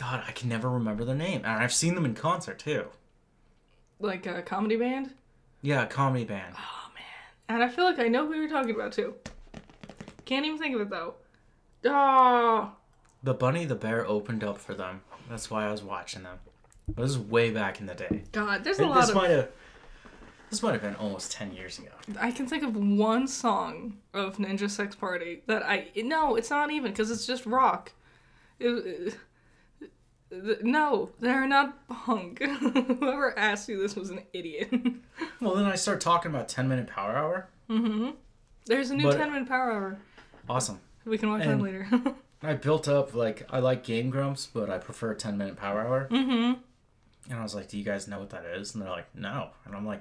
[0.00, 2.86] God, I can never remember their name, and I've seen them in concert too.
[3.98, 5.10] like a comedy band.
[5.62, 6.54] Yeah, a comedy band.
[6.56, 7.04] Oh man,
[7.50, 9.14] and I feel like I know who you're talking about too.
[10.24, 11.14] Can't even think of it though.
[11.86, 12.72] Ah,
[13.22, 15.02] The Bunny the Bear opened up for them.
[15.28, 16.38] That's why I was watching them.
[16.88, 18.22] This is way back in the day.
[18.32, 19.16] God, there's a lot This of.
[19.16, 19.48] might have.
[20.48, 21.90] This might have been almost ten years ago.
[22.18, 26.70] I can think of one song of Ninja Sex Party that I no, it's not
[26.70, 27.92] even because it's just rock.
[28.58, 29.16] It- it-
[30.62, 32.42] no, they're not punk.
[32.42, 34.72] Whoever asked you this was an idiot.
[35.40, 37.48] Well, then I start talking about Ten Minute Power Hour.
[37.70, 38.10] Mm-hmm.
[38.66, 39.98] There's a new But- 10 minute power hour.
[40.50, 40.80] Awesome.
[41.06, 41.88] We can watch And- that later.
[42.42, 46.08] I built up like I like Game Grumps, but I prefer Ten Minute Power Hour.
[46.10, 46.60] Mm-hmm.
[47.30, 49.48] And I was like, "Do you guys know what that is?" And they're like, "No."
[49.66, 50.00] And I'm like,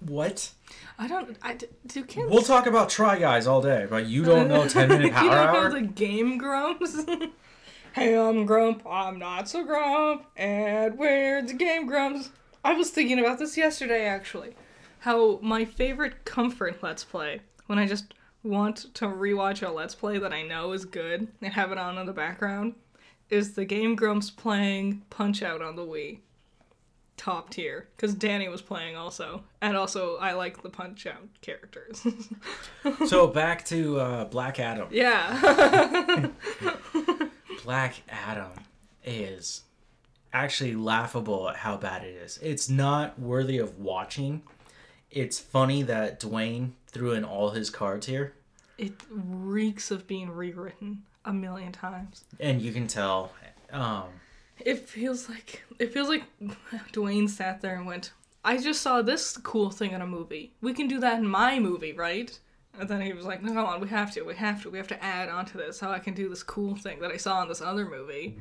[0.00, 0.50] "What?"
[0.98, 1.36] I don't.
[1.42, 2.30] I d- do kids.
[2.30, 5.24] We'll talk about Try Guys all day, but you don't know Ten Minute power hour.
[5.24, 5.70] you don't know Hour?
[5.80, 6.96] the game grumps?
[7.96, 8.86] Hey, I'm Grump.
[8.86, 10.26] I'm not so Grump.
[10.36, 12.28] And where's the game grumps?
[12.62, 14.54] I was thinking about this yesterday, actually.
[14.98, 20.18] How my favorite comfort Let's Play, when I just want to rewatch a Let's Play
[20.18, 22.74] that I know is good and have it on in the background,
[23.30, 26.18] is the Game Grumps playing Punch Out on the Wii.
[27.16, 27.88] Top tier.
[27.96, 29.42] Because Danny was playing also.
[29.62, 32.06] And also, I like the Punch Out characters.
[33.06, 34.88] so back to uh, Black Adam.
[34.90, 36.28] yeah.
[37.66, 38.52] Black Adam
[39.04, 39.62] is
[40.32, 42.38] actually laughable at how bad it is.
[42.40, 44.42] It's not worthy of watching.
[45.10, 48.34] It's funny that Dwayne threw in all his cards here,
[48.78, 52.24] It reeks of being rewritten a million times.
[52.38, 53.32] and you can tell.
[53.72, 54.10] Um,
[54.60, 56.22] It feels like it feels like
[56.92, 58.12] Dwayne sat there and went,
[58.44, 60.52] "I just saw this cool thing in a movie.
[60.60, 62.38] We can do that in my movie, right?"
[62.78, 64.78] And then he was like, "No, come on, we have to, we have to, we
[64.78, 65.80] have to add onto this.
[65.80, 68.38] How I can do this cool thing that I saw in this other movie.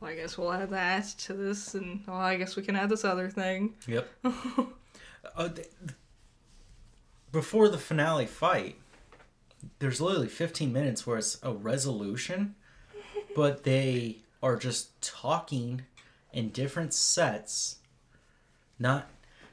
[0.00, 2.88] Well, I guess we'll add that to this, and well, I guess we can add
[2.88, 3.74] this other thing.
[3.86, 4.08] Yep.
[4.24, 5.68] uh, th-
[7.32, 8.76] before the finale fight,
[9.80, 12.54] there's literally 15 minutes where it's a resolution,
[13.36, 15.82] but they are just talking
[16.32, 17.76] in different sets,
[18.78, 19.08] not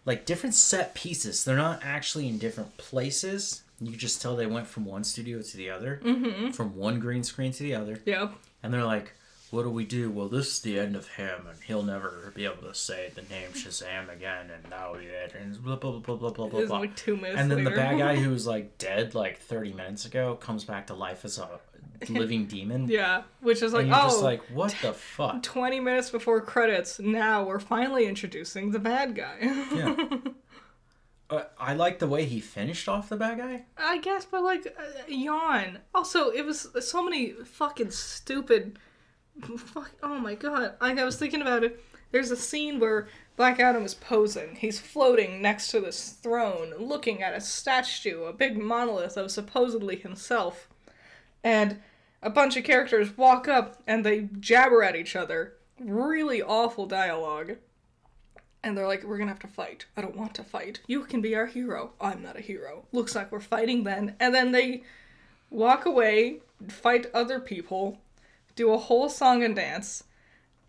[0.06, 1.44] like different set pieces.
[1.44, 3.64] They're not actually in different places.
[3.80, 6.52] You can just tell they went from one studio to the other, mm-hmm.
[6.52, 8.02] from one green screen to the other.
[8.06, 8.34] Yep.
[8.64, 9.14] And they're like,
[9.52, 10.10] what do we do?
[10.10, 13.22] Well, this is the end of him, and he'll never be able to say the
[13.22, 16.80] name Shazam again, and now he did, and blah, blah, blah, blah, blah, blah, blah.
[16.80, 20.06] like two minutes And then the bad guy who was like dead like 30 minutes
[20.06, 21.60] ago comes back to life as a
[22.10, 22.88] living demon.
[22.88, 25.42] Yeah, which is like, and you're oh, just like, what the fuck?
[25.44, 29.38] 20 minutes before credits, now we're finally introducing the bad guy.
[29.42, 29.96] Yeah.
[31.30, 33.64] Uh, I like the way he finished off the bad guy.
[33.78, 35.80] I guess, but like, uh, yawn.
[35.94, 38.78] Also, it was so many fucking stupid.
[39.58, 39.92] Fuck.
[40.04, 40.76] Oh my god.
[40.80, 41.84] Like, I was thinking about it.
[42.12, 44.56] There's a scene where Black Adam is posing.
[44.56, 49.98] He's floating next to this throne, looking at a statue, a big monolith of supposedly
[49.98, 50.70] himself.
[51.44, 51.82] And
[52.22, 55.56] a bunch of characters walk up and they jabber at each other.
[55.80, 57.58] Really awful dialogue.
[58.66, 59.86] And they're like, we're gonna have to fight.
[59.96, 60.80] I don't want to fight.
[60.88, 61.92] You can be our hero.
[62.02, 62.86] I'm not a hero.
[62.92, 64.16] Looks like we're fighting then.
[64.20, 64.82] And then they
[65.52, 68.00] walk away, fight other people,
[68.56, 70.04] do a whole song and dance.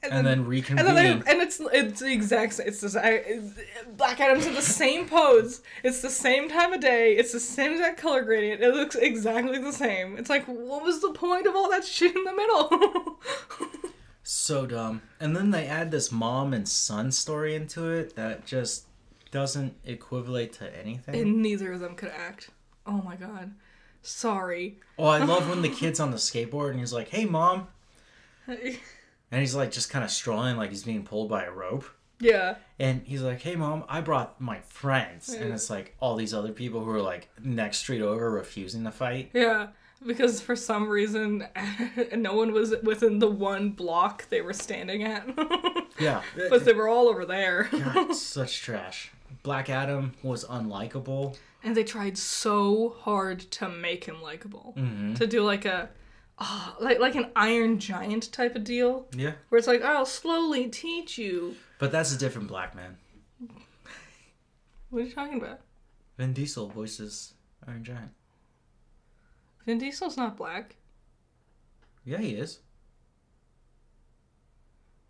[0.02, 0.86] And then reconvene.
[0.86, 2.68] And then they, and it's it's the exact same.
[2.68, 3.60] It's the it's,
[3.96, 5.62] Black Adam's in the same pose.
[5.82, 7.16] It's the same time of day.
[7.16, 8.62] It's the same exact color gradient.
[8.62, 10.18] It looks exactly the same.
[10.18, 13.18] It's like, what was the point of all that shit in the middle?
[14.28, 15.02] So dumb.
[15.20, 18.86] And then they add this mom and son story into it that just
[19.30, 21.14] doesn't equivalent to anything.
[21.14, 22.50] and neither of them could act.
[22.86, 23.54] Oh my god.
[24.02, 24.80] Sorry.
[24.98, 27.68] oh, I love when the kid's on the skateboard and he's like, "Hey, mom,"
[28.48, 28.60] and
[29.30, 31.84] he's like just kind of strolling like he's being pulled by a rope.
[32.20, 32.56] yeah.
[32.80, 36.52] And he's like, "Hey, mom, I brought my friends," and it's like all these other
[36.52, 39.30] people who are like next street over refusing to fight.
[39.32, 39.68] Yeah.
[40.06, 41.46] Because for some reason,
[42.16, 45.26] no one was within the one block they were standing at.
[45.98, 47.70] Yeah, but they were all over there.
[47.72, 49.10] God, such trash.
[49.42, 51.38] Black Adam was unlikable.
[51.64, 54.74] And they tried so hard to make him likable.
[55.14, 55.88] To do like a.
[56.38, 60.68] ah, like like an Iron Giant type of deal, Yeah, where it's like I'll slowly
[60.68, 61.56] teach you.
[61.78, 62.98] but that's a different black man.
[64.90, 65.60] What are you talking about?
[66.18, 67.32] Vin Diesel voices
[67.66, 68.10] Iron Giant.
[69.66, 70.76] Vin Diesel's not black.
[72.04, 72.60] Yeah, he is.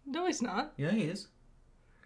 [0.07, 0.73] No, he's not.
[0.79, 1.29] Yeah, he is.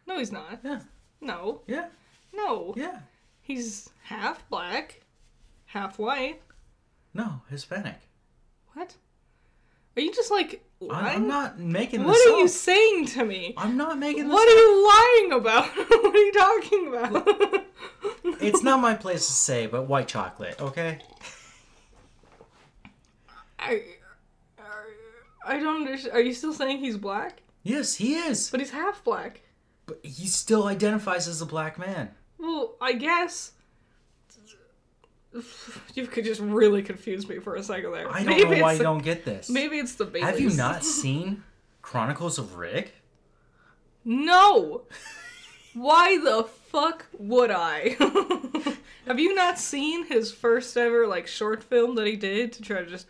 [0.07, 0.59] No, he's not.
[0.65, 0.81] Yeah,
[1.21, 1.87] No, yeah,
[2.35, 2.75] no.
[2.77, 3.01] yeah.
[3.41, 5.03] He's half black,
[5.67, 6.43] half white.
[7.15, 8.01] No, Hispanic.
[8.73, 8.97] What?
[9.97, 11.17] Are you just like I'm, lying?
[11.17, 12.09] I'm not making this?
[12.09, 13.55] What are you saying to me?
[13.57, 15.67] I'm not making this What are you lying about?
[15.77, 17.67] what are you talking about?
[18.43, 20.99] It's not my place to say, but white chocolate, okay?
[23.61, 23.83] I,
[24.59, 26.15] I, I don't understand.
[26.15, 27.43] Are you still saying he's black?
[27.63, 28.51] Yes, he is.
[28.51, 29.43] But he's half black.
[29.87, 32.11] But he still identifies as a black man.
[32.39, 33.53] Well, I guess.
[35.95, 38.11] You could just really confuse me for a second there.
[38.11, 39.49] I don't know why you don't get this.
[39.49, 40.25] Maybe it's the Baileys.
[40.25, 41.45] Have you not seen
[41.83, 42.89] Chronicles of Riddick?
[44.05, 44.83] No.
[45.75, 47.97] Why the fuck would I?
[49.07, 52.81] Have you not seen his first ever like short film that he did to try
[52.81, 53.07] to just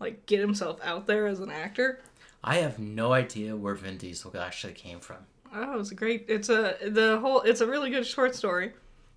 [0.00, 2.00] like get himself out there as an actor?
[2.42, 5.18] I have no idea where Vin Diesel actually came from.
[5.54, 6.26] Oh, it's a great.
[6.28, 7.40] It's a the whole.
[7.42, 8.72] It's a really good short story,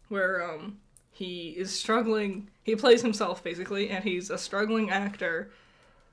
[0.09, 0.77] where um
[1.11, 2.49] he is struggling.
[2.63, 5.51] He plays himself basically, and he's a struggling actor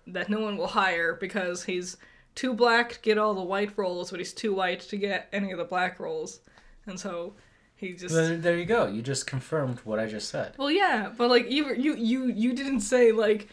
[0.06, 1.96] that no one will hire because he's
[2.34, 5.52] too black to get all the white roles, but he's too white to get any
[5.52, 6.40] of the black roles,
[6.86, 7.34] and so
[7.76, 8.14] he just.
[8.14, 8.86] There, there you go.
[8.86, 10.54] You just confirmed what I just said.
[10.58, 13.48] Well, yeah, but like you, you, you, you didn't say like,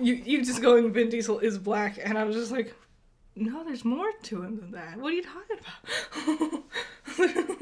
[0.00, 2.74] you, you just going Vin Diesel is black, and I was just like,
[3.34, 4.98] no, there's more to him than that.
[4.98, 6.62] What are you talking about?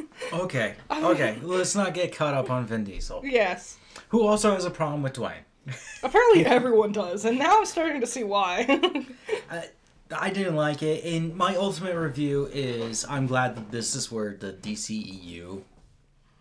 [0.33, 1.39] Okay, okay.
[1.43, 3.79] Let's not get caught up on Vin Diesel, yes,
[4.11, 5.43] who also has a problem with Dwayne.
[6.03, 8.65] apparently everyone does, and now I'm starting to see why.
[9.51, 9.69] I,
[10.17, 14.37] I didn't like it, and my ultimate review is I'm glad that this is where
[14.39, 15.63] the DCEU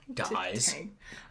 [0.14, 0.76] dies.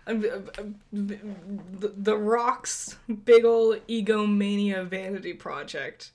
[0.07, 6.13] The, Rock's big ol' egomania vanity project.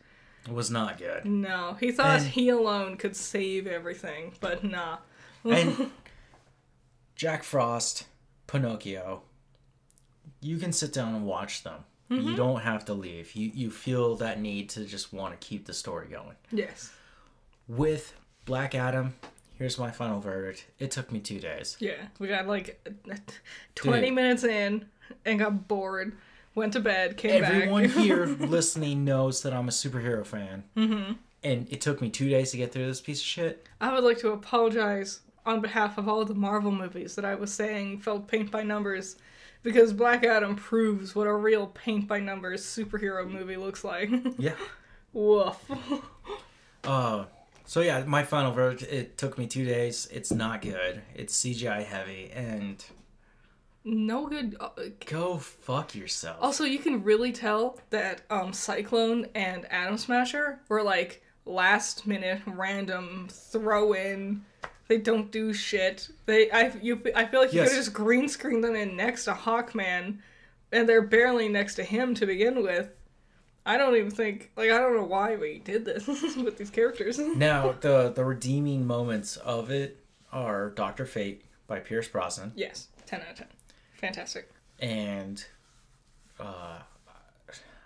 [0.49, 1.25] Was not good.
[1.25, 4.97] No, he thought And- he alone could save everything, but nah.
[5.45, 5.91] And
[7.15, 8.07] Jack Frost,
[8.47, 9.21] Pinocchio,
[10.41, 11.85] you can sit down and watch them.
[12.09, 12.35] You mm-hmm.
[12.35, 13.33] don't have to leave.
[13.33, 16.35] You you feel that need to just want to keep the story going.
[16.51, 16.91] Yes.
[17.67, 18.13] With
[18.45, 19.15] Black Adam,
[19.57, 20.65] here's my final verdict.
[20.79, 21.77] It took me two days.
[21.79, 22.85] Yeah, we got like
[23.75, 24.15] 20 Dude.
[24.15, 24.85] minutes in
[25.25, 26.13] and got bored,
[26.55, 27.91] went to bed, came Everyone back.
[27.91, 30.63] Everyone here listening knows that I'm a superhero fan.
[30.75, 31.13] Mm-hmm.
[31.43, 33.67] And it took me two days to get through this piece of shit.
[33.81, 37.53] I would like to apologize on behalf of all the Marvel movies that I was
[37.53, 39.17] saying felt paint by numbers
[39.61, 44.09] because Black Adam proves what a real paint by numbers superhero movie looks like.
[44.37, 44.55] Yeah.
[45.11, 45.59] Woof.
[46.83, 47.25] Uh,
[47.65, 48.91] so yeah, my final verdict.
[48.91, 50.07] It took me two days.
[50.11, 51.01] It's not good.
[51.15, 52.83] It's CGI heavy, and
[53.83, 54.55] no good.
[54.59, 54.69] Uh,
[55.05, 56.37] Go fuck yourself.
[56.41, 62.41] also, you can really tell that um, Cyclone and Atom Smasher were like last minute
[62.47, 64.43] random throw in.
[64.87, 66.09] They don't do shit.
[66.25, 67.69] They I you I feel like you Yes.
[67.69, 70.19] could just green screen them in next to Hawkman,
[70.71, 72.89] and they're barely next to him to begin with.
[73.65, 76.05] I don't even think like I don't know why we did this
[76.37, 77.17] with these characters.
[77.35, 79.99] Now, the the redeeming moments of it
[80.31, 83.47] are Doctor Fate by Pierce Brosnan yes, ten out of ten,
[83.93, 84.49] fantastic.
[84.79, 85.43] and
[86.39, 86.79] uh,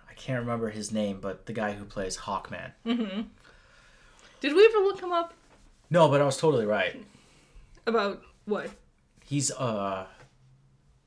[0.10, 2.72] I can't remember his name, but the guy who plays Hawkman.
[2.86, 5.34] Did we ever look him up
[5.90, 7.04] No, but I was totally right.
[7.86, 8.70] about what?
[9.26, 10.08] He's uh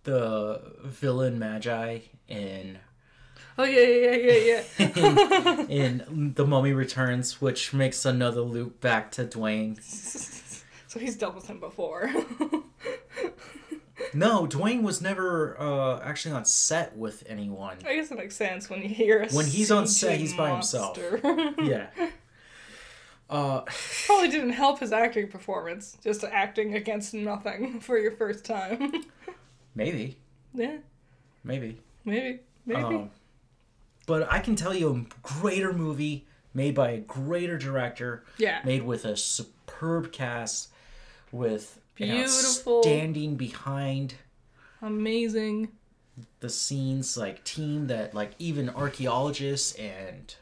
[0.04, 1.98] the villain Magi
[2.28, 2.78] in
[3.59, 5.66] Oh yeah yeah yeah yeah.
[5.68, 9.80] in The Mummy Returns, which makes another loop back to Dwayne.
[10.86, 12.11] so he's dealt with him before.
[14.12, 17.76] No, Dwayne was never uh, actually on set with anyone.
[17.86, 20.51] I guess it makes sense when you hear a When he's on set, he's by
[20.51, 20.99] himself.
[21.62, 21.91] Yeah.
[23.28, 23.62] Uh,
[24.07, 25.97] Probably didn't help his acting performance.
[26.03, 29.05] Just acting against nothing for your first time.
[29.74, 30.16] maybe,
[30.55, 30.78] yeah,
[31.45, 31.78] maybe.
[32.05, 32.82] maybe, maybe.
[32.82, 33.11] Um,
[34.07, 38.82] but I can tell you a greater movie made by a greater director, yeah, made
[38.82, 40.68] with a superb cast,
[41.32, 42.82] with Beautiful.
[42.82, 44.14] standing behind
[44.82, 45.68] amazing.
[46.40, 50.34] the scenes like team that like even archaeologists and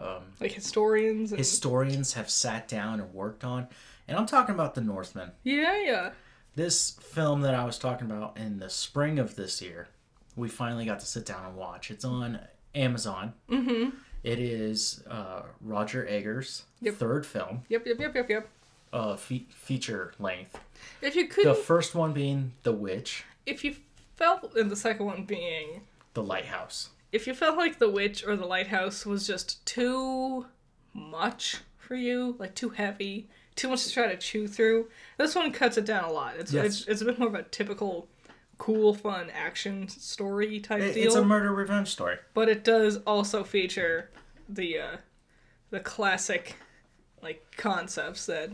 [0.00, 1.30] um, Like historians.
[1.32, 1.38] And...
[1.38, 3.68] historians have sat down and worked on.
[4.08, 5.32] And I'm talking about The Northman.
[5.44, 6.10] yeah, yeah.
[6.56, 9.88] This film that I was talking about in the spring of this year,
[10.36, 11.90] we finally got to sit down and watch.
[11.90, 12.38] It's on
[12.74, 13.32] Amazon.
[13.50, 13.90] Mm-hmm.
[14.22, 16.94] It is uh, Roger Eggers' Yep.
[16.94, 18.48] third film, Yep, yep, yep, yep, yep.
[18.92, 20.58] uh, fe- feature length.
[21.02, 23.76] If you could, The first one being The Witch, if you
[24.16, 25.82] felt, and the second one being
[26.14, 26.88] The Lighthouse.
[27.12, 30.46] if you felt like the witch or the lighthouse was just too
[30.94, 35.52] much for you, like too heavy, too much to try to chew through, this one
[35.52, 36.34] cuts it down a lot.
[36.38, 36.64] It's Yes.
[36.80, 38.08] it's, it's a bit more of a typical
[38.58, 41.06] cool, fun action story type It- deal.
[41.06, 42.16] it's a murder revenge story.
[42.34, 44.10] but it does also feature
[44.48, 44.96] the uh,
[45.70, 46.56] the classic
[47.22, 48.50] like concepts that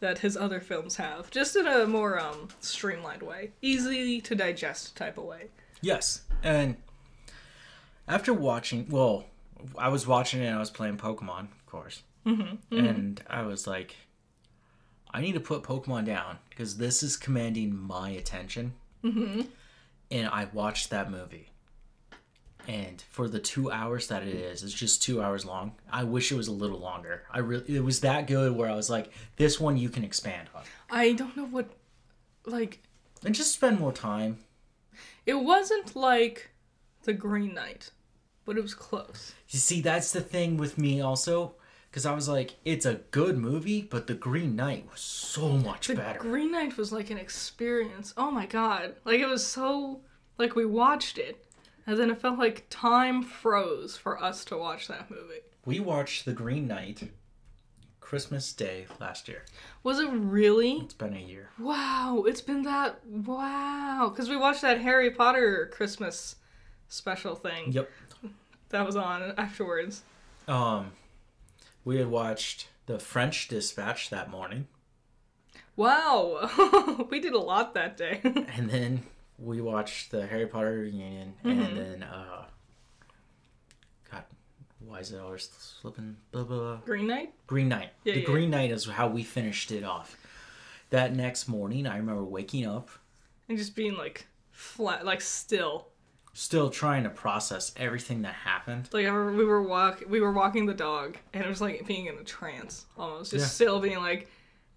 [0.00, 4.96] that his other films have, just in a more um, streamlined way, easy to digest
[4.96, 5.48] type of way.
[5.80, 6.76] Yes, and
[8.06, 9.24] after watching, well,
[9.76, 13.66] I was watching it and I was playing Pokemon, of course, mm-hmm, and I was
[13.66, 13.96] like,
[15.12, 18.74] I need to put Pokemon down because this is commanding my attention.
[19.04, 19.42] Mm-hmm.
[20.10, 21.50] And I watched that movie,
[22.66, 25.72] and for the two hours that it is, it's just two hours long.
[25.90, 27.24] I wish it was a little longer.
[27.30, 30.48] I really, it was that good where I was like, this one you can expand
[30.54, 31.70] on I don't know what
[32.46, 32.80] like
[33.24, 34.38] and just spend more time.
[35.26, 36.50] It wasn't like
[37.02, 37.90] the Green Knight,
[38.44, 39.34] but it was close.
[39.48, 41.54] You see, that's the thing with me also,
[41.90, 45.88] because I was like, it's a good movie, but The Green Knight was so much
[45.88, 45.94] better.
[46.00, 46.18] The better.
[46.20, 48.12] Green Knight was like an experience.
[48.16, 48.96] Oh my god.
[49.04, 50.00] Like it was so
[50.36, 51.44] like we watched it
[51.86, 55.40] and then it felt like time froze for us to watch that movie.
[55.64, 57.10] we watched The Green Knight
[58.00, 59.44] Christmas Day last year.
[59.82, 60.72] Was it really?
[60.78, 61.50] It's been a year.
[61.58, 64.12] Wow, it's been that wow.
[64.14, 66.36] Cuz we watched that Harry Potter Christmas
[66.88, 67.90] special thing Yep.
[68.70, 70.02] that was on afterwards.
[70.46, 70.92] Um,
[71.88, 74.66] we had watched The French Dispatch that morning,
[75.74, 77.06] Wow.
[77.10, 78.20] we did a lot that day.
[78.24, 79.04] and then
[79.38, 81.62] we watched the Harry Potter reunion, Mm-hmm.
[81.62, 82.44] and then uh,
[84.10, 84.24] God,
[84.80, 85.48] why is it always
[85.80, 86.16] slipping?
[86.32, 86.58] Blah blah.
[86.58, 86.76] blah.
[86.84, 87.32] Green Knight?
[87.46, 87.90] Green Knight.
[88.04, 90.16] Yeah, the yeah, Green Knight is how we finished it off.
[90.90, 92.90] That next morning, I remember waking up,
[93.48, 95.88] And just being like flat like still.
[96.32, 98.88] Still trying to process everything that happened.
[98.92, 101.86] Like I remember we were walk we were walking the dog and it was like
[101.86, 103.32] being in a trance almost.
[103.32, 103.48] Just Yeah.
[103.48, 104.28] still being like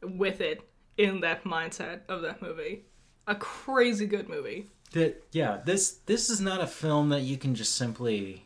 [0.01, 0.61] with it
[0.97, 2.85] in that mindset of that movie.
[3.27, 4.67] A crazy good movie.
[4.91, 8.45] That yeah, this this is not a film that you can just simply.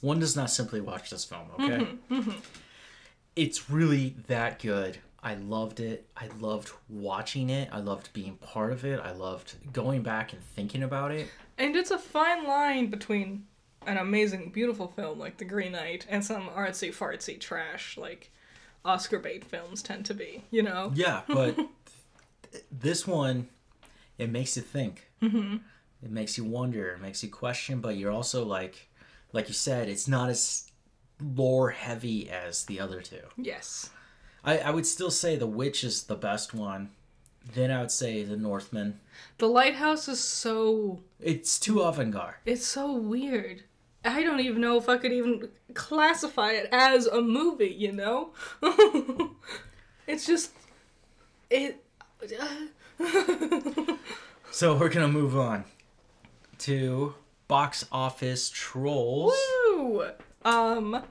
[0.00, 1.46] One does not simply watch this film.
[1.54, 2.38] Okay, mm-hmm, mm-hmm.
[3.36, 4.98] it's really that good.
[5.22, 6.08] I loved it.
[6.16, 7.68] I loved watching it.
[7.70, 8.98] I loved being part of it.
[8.98, 11.28] I loved going back and thinking about it.
[11.62, 13.46] And it's a fine line between
[13.86, 18.32] an amazing, beautiful film like The Green Knight and some artsy fartsy trash like
[18.84, 20.90] Oscar bait films tend to be, you know?
[20.92, 23.48] Yeah, but th- this one,
[24.18, 25.08] it makes you think.
[25.22, 25.58] Mm-hmm.
[26.02, 26.94] It makes you wonder.
[26.94, 27.80] It makes you question.
[27.80, 28.88] But you're also like,
[29.32, 30.68] like you said, it's not as
[31.20, 33.22] lore heavy as the other two.
[33.36, 33.88] Yes.
[34.44, 36.90] I, I would still say The Witch is the best one.
[37.54, 39.00] Then I would say The Northman.
[39.38, 42.36] The Lighthouse is so It's too avant-garde.
[42.46, 43.64] it's so weird.
[44.04, 48.30] I don't even know if I could even classify it as a movie, you know?
[50.06, 50.52] it's just
[51.50, 51.84] it
[54.50, 55.64] So we're gonna move on
[56.58, 57.14] to
[57.48, 59.34] box office trolls.
[59.76, 60.08] Woo!
[60.44, 61.02] Um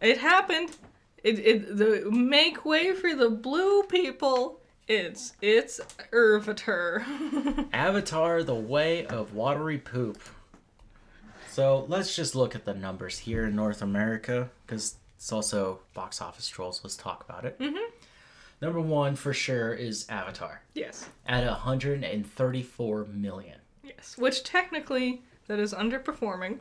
[0.00, 0.76] it happened.
[1.22, 4.60] It it the make way for the blue people.
[4.88, 5.80] It's it's
[6.12, 7.04] Irvater.
[7.72, 10.20] Avatar: The Way of Watery Poop.
[11.50, 16.20] So let's just look at the numbers here in North America because it's also box
[16.20, 16.80] office trolls.
[16.84, 17.58] Let's talk about it.
[17.58, 17.90] Mm-hmm.
[18.60, 21.08] Number one for sure is Avatar yes.
[21.26, 23.58] at 134 million.
[23.82, 24.16] Yes.
[24.18, 26.58] Which technically that is underperforming.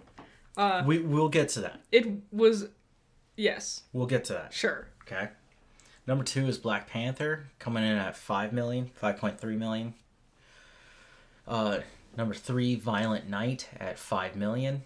[0.58, 1.82] Uh We we'll get to that.
[1.92, 2.70] it was
[3.38, 4.54] yes, We'll get to that.
[4.54, 4.88] sure.
[5.04, 5.30] Okay.
[6.08, 9.94] Number two is Black Panther, coming in at 5 million, 5.3 million.
[11.48, 11.80] Uh,
[12.16, 14.84] number three, Violent Night at 5 million.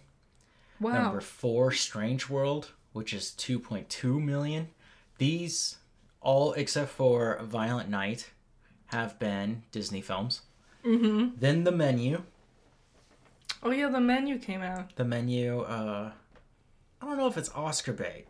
[0.79, 1.03] Wow.
[1.03, 4.69] Number four, Strange World, which is 2.2 million.
[5.17, 5.77] These,
[6.21, 8.29] all except for Violent Night,
[8.87, 10.41] have been Disney films.
[10.85, 11.35] Mm-hmm.
[11.37, 12.23] Then The Menu.
[13.61, 14.95] Oh yeah, the menu came out.
[14.95, 16.11] The Menu, uh,
[17.01, 18.25] I don't know if it's Oscar bait.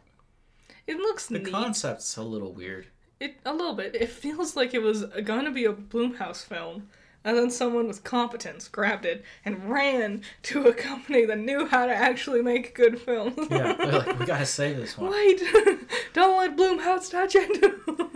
[0.89, 1.43] It looks neat.
[1.43, 1.53] The neat.
[1.53, 2.87] concept's a little weird.
[3.19, 3.93] It a little bit.
[3.95, 5.01] It feels like it was
[5.45, 6.89] to be a Blumhouse film,
[7.23, 11.85] and then someone with competence grabbed it and ran to a company that knew how
[11.85, 13.37] to actually make good films.
[13.51, 15.11] Yeah, like, we gotta save this one.
[15.11, 15.39] Wait!
[16.13, 18.09] Don't let Blumhouse touch it.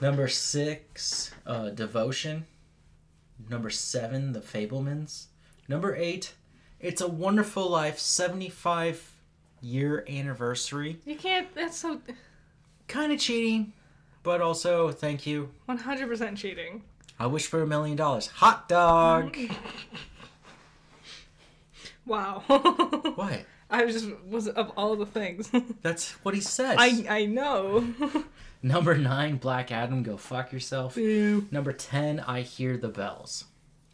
[0.00, 2.46] Number six, uh, Devotion.
[3.50, 5.26] Number seven, The Fabelmans.
[5.68, 6.32] Number eight,
[6.80, 9.15] It's a Wonderful Life 75
[9.60, 10.98] year anniversary.
[11.04, 11.52] you can't.
[11.54, 12.00] That's so
[12.88, 13.72] Kind of cheating,
[14.22, 15.50] but also thank you.
[15.64, 16.82] one hundred percent cheating.
[17.18, 18.28] I wish for a million dollars.
[18.28, 19.36] Hot dog!
[22.06, 22.44] Wow.
[23.16, 23.44] what?
[23.68, 25.50] I just was of all the things.
[25.82, 26.76] That's what he says.
[26.78, 27.84] I I know.
[28.62, 30.94] Number nine, Black Adam, go fuck yourself.
[30.94, 31.46] Boo.
[31.50, 33.44] Number 10, I Hear the Bells.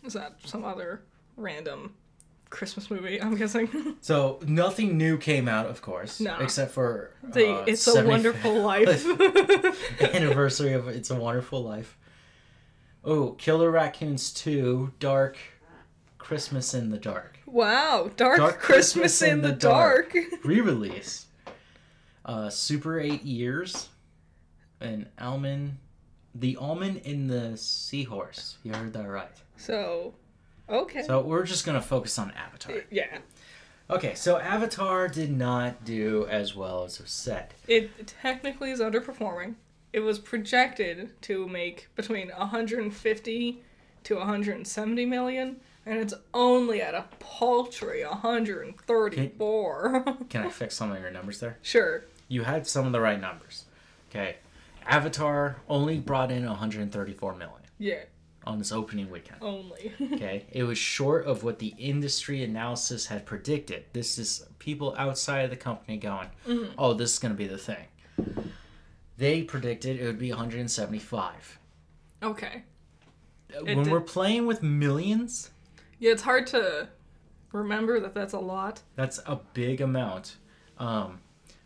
[0.05, 1.03] Is that some other
[1.37, 1.95] random
[2.53, 3.21] Christmas movie?
[3.21, 3.69] I'm guessing.
[4.03, 6.37] So nothing new came out, of course, No.
[6.41, 9.05] except for the uh, It's a Wonderful Life.
[10.15, 11.97] anniversary of It's a Wonderful Life.
[13.05, 15.37] Oh, Killer Raccoons 2, Dark
[16.19, 17.39] Christmas in the Dark.
[17.47, 20.17] wow, Dark, Dark Christmas, in, the, dark.
[20.45, 21.27] Re-release.
[22.25, 23.89] Uh, Super 8 Years.
[24.81, 25.79] And Almond...
[26.35, 28.57] The Almond in the Seahorse.
[28.63, 29.37] You heard that right.
[29.59, 30.15] So,
[30.69, 31.03] okay.
[31.03, 32.75] So we're just going to focus on Avatar.
[32.91, 33.19] yeah,
[33.91, 37.53] Okay, so Avatar did not do as well as was said.
[37.69, 39.55] it technically is underperforming.
[39.93, 43.63] It was projected to make between 150
[44.05, 50.05] to 170 million, and it's only at a paltry 134.
[50.31, 51.59] Can I fix some of your numbers there?
[51.63, 52.05] sure.
[52.29, 53.67] You had some of the right numbers.
[54.11, 54.37] Okay.
[54.87, 58.05] Avatar only brought in 134 million Yeah,
[58.45, 59.39] on this opening weekend.
[59.43, 59.93] only.
[60.15, 60.45] Okay.
[60.53, 63.85] it was short of what the industry analysis had predicted.
[63.93, 66.29] This is people outside of the company going,
[66.79, 67.87] oh, this is going to be the thing.
[69.17, 71.59] They predicted it would be 175.
[72.23, 72.63] okay.
[73.63, 75.51] when did- we're playing with millions,
[75.99, 76.89] Yeah, it's hard to
[77.53, 78.81] remember that that's a lot.
[78.97, 80.37] That's a big amount.
[80.79, 81.21] Um,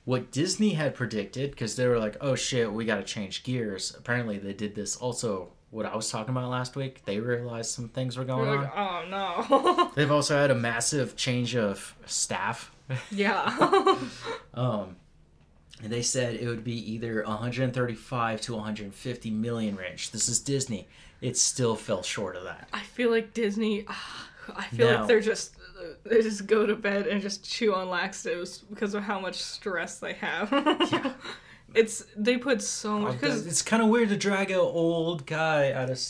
[0.05, 3.95] what Disney had predicted, because they were like, "Oh shit, we got to change gears."
[3.97, 5.53] Apparently, they did this also.
[5.71, 9.05] What I was talking about last week, they realized some things were going We're on.
[9.11, 9.91] oh no.
[9.97, 12.73] They've also had a massive change of staff.
[13.11, 13.99] yeah.
[14.55, 14.97] Um,
[15.83, 20.12] and they said it would be either 135 to 150 million range.
[20.12, 20.89] This is Disney.
[21.21, 22.69] It still fell short of that.
[22.73, 23.85] I feel like Disney.
[23.87, 24.99] ah, I feel No.
[25.01, 25.55] like they're just
[26.05, 29.99] they just go to bed and just chew on laxatives because of how much stress
[29.99, 30.49] they have.
[30.91, 31.12] Yeah.
[31.77, 35.27] It's they put so oh, much because It's kind of weird to drag an old
[35.27, 36.01] guy out of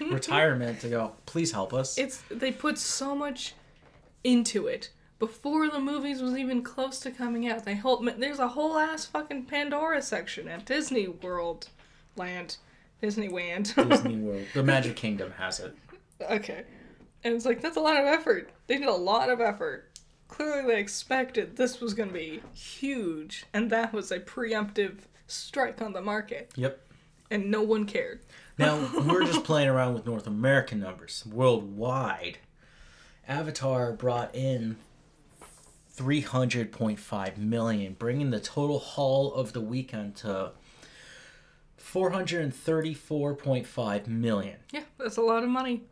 [0.00, 1.12] retirement to go.
[1.26, 1.96] Please help us.
[1.98, 3.54] it's they put so much
[4.22, 7.64] into it before the movies was even close to coming out.
[7.64, 11.68] They whole there's a whole ass fucking Pandora section at Disney World
[12.16, 12.58] Land,
[13.02, 13.74] Disneyland.
[13.88, 14.44] Disney World.
[14.54, 15.74] The Magic Kingdom has it.
[16.20, 16.64] Okay.
[17.24, 18.50] And it's like, that's a lot of effort.
[18.66, 19.87] They did a lot of effort.
[20.28, 25.80] Clearly, they expected this was going to be huge, and that was a preemptive strike
[25.82, 26.80] on the market, Yep.
[27.30, 28.20] and no one cared.
[28.58, 31.24] Now, we're just playing around with North American numbers.
[31.26, 32.38] Worldwide,
[33.26, 34.76] Avatar brought in
[35.96, 40.52] 300.5 million, bringing the total haul of the weekend to
[41.80, 44.56] 434.5 million.
[44.72, 45.82] Yeah, that's a lot of money.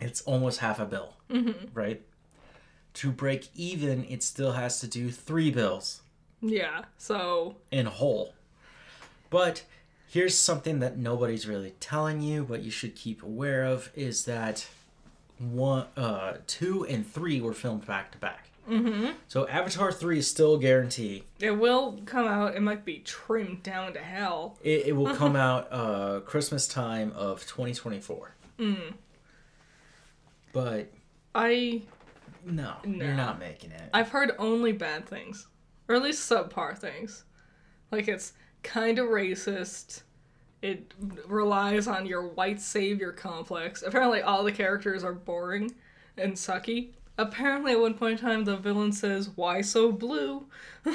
[0.00, 1.66] It's almost half a bill, Mm-hmm.
[1.74, 2.00] right?
[2.94, 6.02] To break even, it still has to do three bills
[6.40, 8.34] Yeah, so in whole.
[9.30, 9.64] But
[10.08, 14.66] here's something that nobody's really telling you, but you should keep aware of is that
[15.38, 18.48] one, uh, two and three were filmed back to back.
[18.68, 19.12] Mm-hmm.
[19.26, 21.24] So Avatar three is still guaranteed.
[21.40, 22.54] it will come out.
[22.54, 24.58] It might be trimmed down to hell.
[24.62, 28.34] It, it will come out uh, Christmas time of 2024.
[30.52, 30.92] But
[31.34, 31.82] I
[32.44, 33.04] no, No.
[33.04, 33.82] you're not making it.
[33.94, 35.46] I've heard only bad things,
[35.88, 37.24] or at least subpar things.
[37.90, 38.32] Like it's
[38.62, 40.02] kind of racist.
[40.62, 40.94] It
[41.26, 43.82] relies on your white savior complex.
[43.82, 45.74] Apparently, all the characters are boring
[46.16, 46.90] and sucky.
[47.18, 50.46] Apparently, at one point in time, the villain says, "Why so blue?"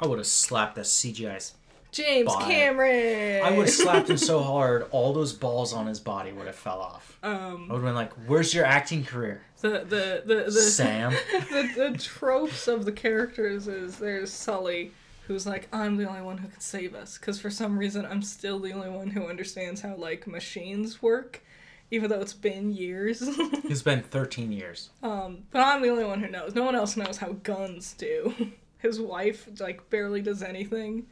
[0.00, 1.54] I would have slapped the CGI's.
[1.94, 2.30] James.
[2.42, 3.42] Cameron.
[3.44, 6.56] I would have slapped him so hard, all those balls on his body would have
[6.56, 7.18] fell off.
[7.22, 11.12] Um, I would have been like, "Where's your acting career, the the the the, Sam?"
[11.32, 14.92] the the tropes of the characters is there's Sully,
[15.26, 18.22] who's like, I'm the only one who can save us, because for some reason I'm
[18.22, 21.42] still the only one who understands how like machines work,
[21.90, 23.22] even though it's been years.
[23.66, 24.90] It's been 13 years.
[25.02, 26.54] um, but I'm the only one who knows.
[26.54, 28.34] No one else knows how guns do.
[28.78, 31.06] His wife like barely does anything.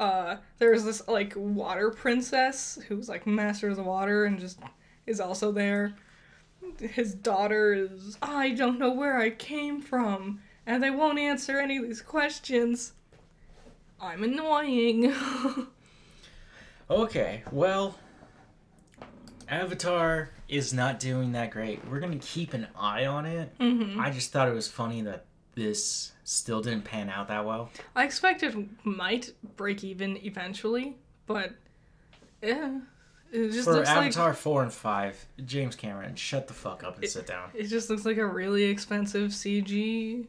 [0.00, 4.58] Uh, there's this like water princess who's like master of the water and just
[5.06, 5.94] is also there.
[6.80, 11.76] His daughter is I don't know where I came from, and they won't answer any
[11.76, 12.92] of these questions.
[14.00, 15.14] I'm annoying.
[16.90, 17.96] Okay, well,
[19.48, 21.80] Avatar is not doing that great.
[21.88, 23.56] We're gonna keep an eye on it.
[23.58, 23.98] Mhm.
[23.98, 25.24] I just thought it was funny that
[25.54, 27.70] this still didn't pan out that well.
[27.94, 30.96] I expected it might break even eventually,
[31.26, 31.52] but
[32.42, 32.80] yeah,
[33.32, 36.96] it just For looks like Avatar 4 and 5, James Cameron, shut the fuck up
[36.98, 37.50] and sit down.
[37.54, 40.26] It just looks like a really expensive CG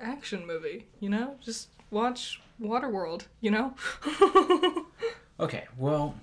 [0.00, 1.36] action movie, you know?
[1.44, 3.74] Just watch Waterworld, you know?
[5.40, 6.16] Okay, well,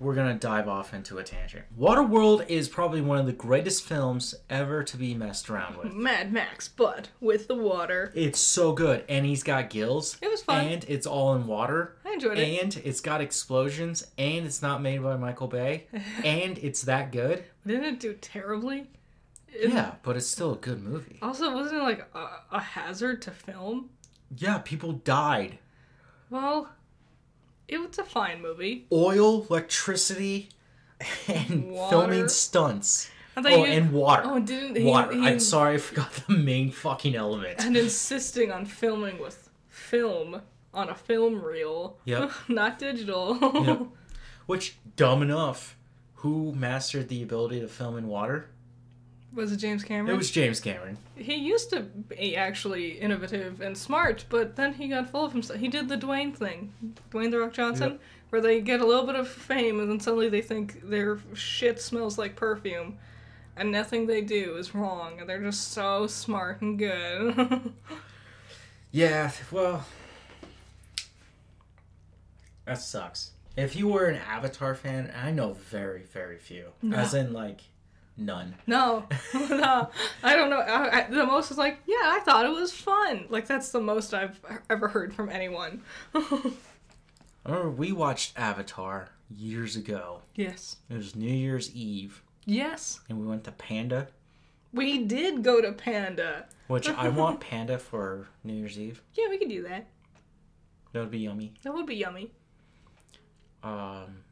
[0.00, 1.64] we're gonna dive off into a tangent.
[1.78, 5.92] Waterworld is probably one of the greatest films ever to be messed around with.
[5.94, 8.10] Mad Max, but with the water.
[8.14, 10.16] It's so good, and he's got gills.
[10.22, 10.66] It was fun.
[10.66, 11.96] And it's all in water.
[12.04, 12.62] I enjoyed it.
[12.62, 15.86] And it's got explosions, and it's not made by Michael Bay,
[16.24, 17.44] and it's that good.
[17.66, 18.86] Didn't it do terribly?
[19.48, 21.18] It- Yeah, but it's still a good movie.
[21.20, 23.90] Also, wasn't it like a, a hazard to film?
[24.36, 25.58] Yeah, people died.
[26.30, 26.70] Well,
[27.70, 28.86] it was a fine movie.
[28.92, 30.48] Oil, electricity,
[31.28, 31.90] and Water.
[31.90, 33.10] filming stunts.
[33.36, 34.22] Oh, you- and water.
[34.26, 34.84] Oh, didn't he?
[34.84, 35.12] water.
[35.12, 37.64] he- I'm sorry, I forgot the main fucking element.
[37.64, 40.42] And insisting on filming with film
[40.74, 41.96] on a film reel.
[42.04, 42.30] Yep.
[42.48, 43.38] Not digital.
[43.64, 43.82] Yep.
[44.46, 45.76] Which, dumb enough,
[46.16, 48.50] who mastered the ability to film in water?
[49.34, 50.14] Was it James Cameron?
[50.14, 50.98] It was James Cameron.
[51.16, 55.60] He used to be actually innovative and smart, but then he got full of himself.
[55.60, 56.72] He did the Dwayne thing,
[57.12, 58.00] Dwayne the Rock Johnson, Yep.
[58.30, 61.80] where they get a little bit of fame and then suddenly they think their shit
[61.80, 62.98] smells like perfume,
[63.56, 67.72] and nothing they do is wrong, and they're just so smart and good.
[68.92, 69.84] Yeah, well,
[72.64, 73.30] that sucks.
[73.56, 76.96] If you were an Avatar fan, I know very, very few, No.
[76.96, 77.60] as in like
[78.16, 78.54] none.
[78.66, 79.04] no,
[79.34, 79.90] no,
[80.22, 80.58] I don't know.
[80.60, 83.26] I, I, the most is like, yeah, I thought it was fun.
[83.28, 85.82] Like that's the most I've ever heard from anyone.
[86.14, 86.22] I
[87.46, 90.20] remember we watched Avatar years ago.
[90.34, 94.08] yes, It was New Year's Eve, yes, and we went to Panda,
[94.72, 96.46] we did go to Panda.
[96.68, 99.02] which I want Panda for New Year's Eve.
[99.14, 99.86] Yeah, we could do that.
[100.92, 101.54] That would be yummy.
[101.62, 102.30] That would be yummy.
[103.62, 104.22] Um,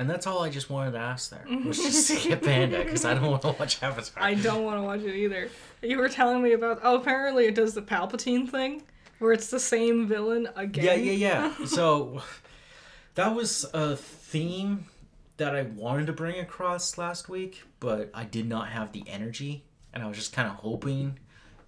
[0.00, 3.04] and that's all I just wanted to ask there was just to get Panda because
[3.04, 4.22] I don't want to watch Avatar.
[4.22, 5.50] I don't want to watch it either.
[5.82, 6.80] You were telling me about.
[6.82, 8.82] Oh, apparently it does the Palpatine thing,
[9.18, 10.84] where it's the same villain again.
[10.84, 11.64] Yeah, yeah, yeah.
[11.66, 12.22] so
[13.14, 14.86] that was a theme
[15.36, 19.64] that I wanted to bring across last week, but I did not have the energy,
[19.92, 21.18] and I was just kind of hoping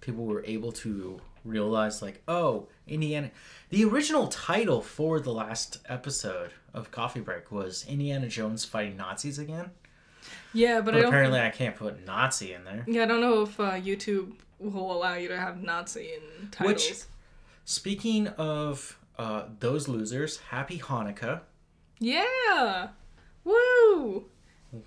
[0.01, 3.29] people were able to realize, like, oh, Indiana.
[3.73, 9.39] The original title for the last episode of Coffee Break was Indiana Jones fighting Nazis
[9.39, 9.71] again,
[10.53, 12.83] yeah, but, but I apparently I can't put Nazi in there.
[12.85, 16.87] Yeah, I don't know if uh, YouTube will allow you to have Nazi in titles.
[16.87, 17.03] Which-
[17.65, 21.41] Speaking of uh, those losers, Happy Hanukkah.
[21.97, 22.89] Yeah,
[23.43, 24.25] woo!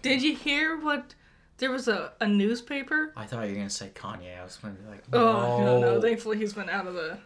[0.00, 1.16] Did you hear what?
[1.58, 3.12] There was a, a newspaper.
[3.16, 4.40] I thought you were gonna say Kanye.
[4.40, 5.94] I was gonna be like, Oh no, no!
[5.94, 6.00] no.
[6.00, 7.18] Thankfully, he's been out of the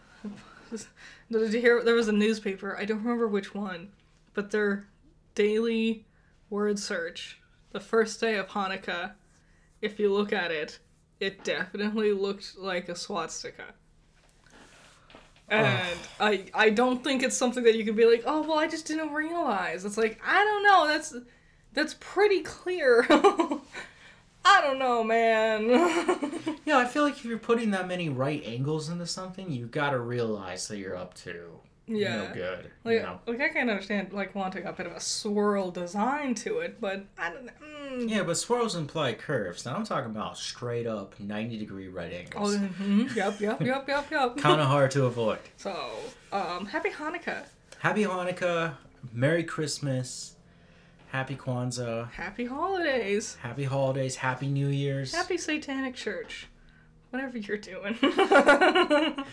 [1.31, 1.83] Did you hear?
[1.83, 2.77] There was a newspaper.
[2.77, 3.89] I don't remember which one,
[4.33, 4.87] but their
[5.35, 6.05] daily
[6.49, 7.39] word search,
[7.71, 9.13] the first day of Hanukkah,
[9.81, 10.79] if you look at it,
[11.19, 13.73] it definitely looked like a swastika.
[15.47, 18.67] And I I don't think it's something that you could be like, oh well, I
[18.67, 19.83] just didn't realize.
[19.85, 20.87] It's like I don't know.
[20.87, 21.15] That's
[21.73, 23.05] that's pretty clear.
[24.43, 26.37] I don't know, man.
[26.63, 29.99] Yeah, I feel like if you're putting that many right angles into something, you gotta
[29.99, 32.17] realize that you're up to yeah.
[32.17, 32.71] no good.
[32.83, 33.19] Like, you know?
[33.25, 37.05] like I can understand like wanting a bit of a swirl design to it, but
[37.17, 37.49] I don't.
[37.61, 38.09] Mm.
[38.09, 39.65] Yeah, but swirls imply curves.
[39.65, 42.55] Now I'm talking about straight up 90 degree right angles.
[42.55, 43.15] Oh, mhm.
[43.15, 44.37] yep, yep, yep, yep, yep.
[44.37, 45.39] kind of hard to avoid.
[45.57, 45.91] So,
[46.31, 47.43] um, happy Hanukkah,
[47.79, 48.75] Happy Hanukkah,
[49.11, 50.35] Merry Christmas,
[51.11, 55.13] Happy Kwanzaa, happy holidays, Happy Holidays, Happy New Year's.
[55.13, 56.47] happy Satanic Church,
[57.09, 57.97] whatever you're doing.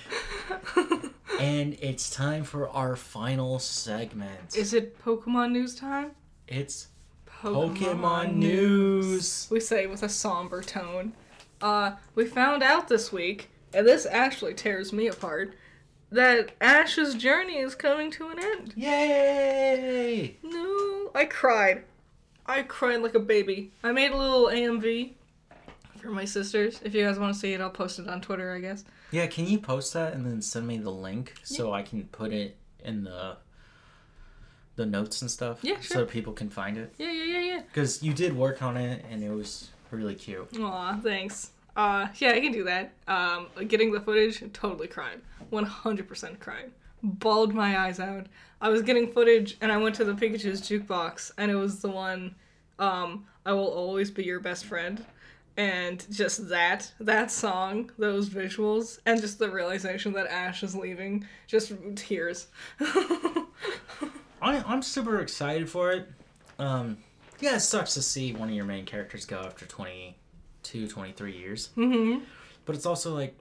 [1.39, 4.57] And it's time for our final segment.
[4.57, 6.11] Is it Pokemon news time?
[6.49, 6.89] It's
[7.29, 9.47] Pokemon News.
[9.49, 11.13] We say with a somber tone.
[11.61, 15.55] Uh, we found out this week, and this actually tears me apart,
[16.11, 18.73] that Ash's journey is coming to an end.
[18.77, 20.37] Yay!
[20.43, 21.85] No, I cried.
[22.47, 23.71] I cried like a baby.
[23.85, 25.13] I made a little AMV
[26.01, 26.81] for my sisters.
[26.83, 28.85] If you guys want to see it, I'll post it on Twitter, I guess.
[29.11, 32.33] Yeah, can you post that and then send me the link so I can put
[32.33, 33.37] it in the
[34.77, 35.59] the notes and stuff?
[35.63, 35.99] Yeah, sure.
[35.99, 36.95] So people can find it.
[36.99, 37.63] Yeah, yeah, yeah, yeah.
[37.63, 40.49] Because you did work on it and it was really cute.
[40.59, 41.51] Aw, thanks.
[41.79, 42.93] Uh, yeah, I can do that.
[43.07, 45.21] Um, getting the footage, totally cried.
[45.53, 46.73] 100% cried.
[47.05, 48.27] Bawled my eyes out.
[48.61, 51.89] I was getting footage and I went to the Pikachu's jukebox and it was the
[51.89, 52.35] one,
[52.81, 55.07] um, I will always be your best friend.
[55.57, 61.27] And just that, that song, those visuals, and just the realization that Ash is leaving,
[61.47, 62.49] just tears.
[62.81, 63.45] I,
[64.41, 66.09] I'm super excited for it.
[66.59, 66.99] Um,
[67.39, 69.65] yeah, it sucks to see one of your main characters go after
[70.63, 71.69] 22, 23 years.
[71.75, 72.19] hmm
[72.65, 73.37] But it's also like,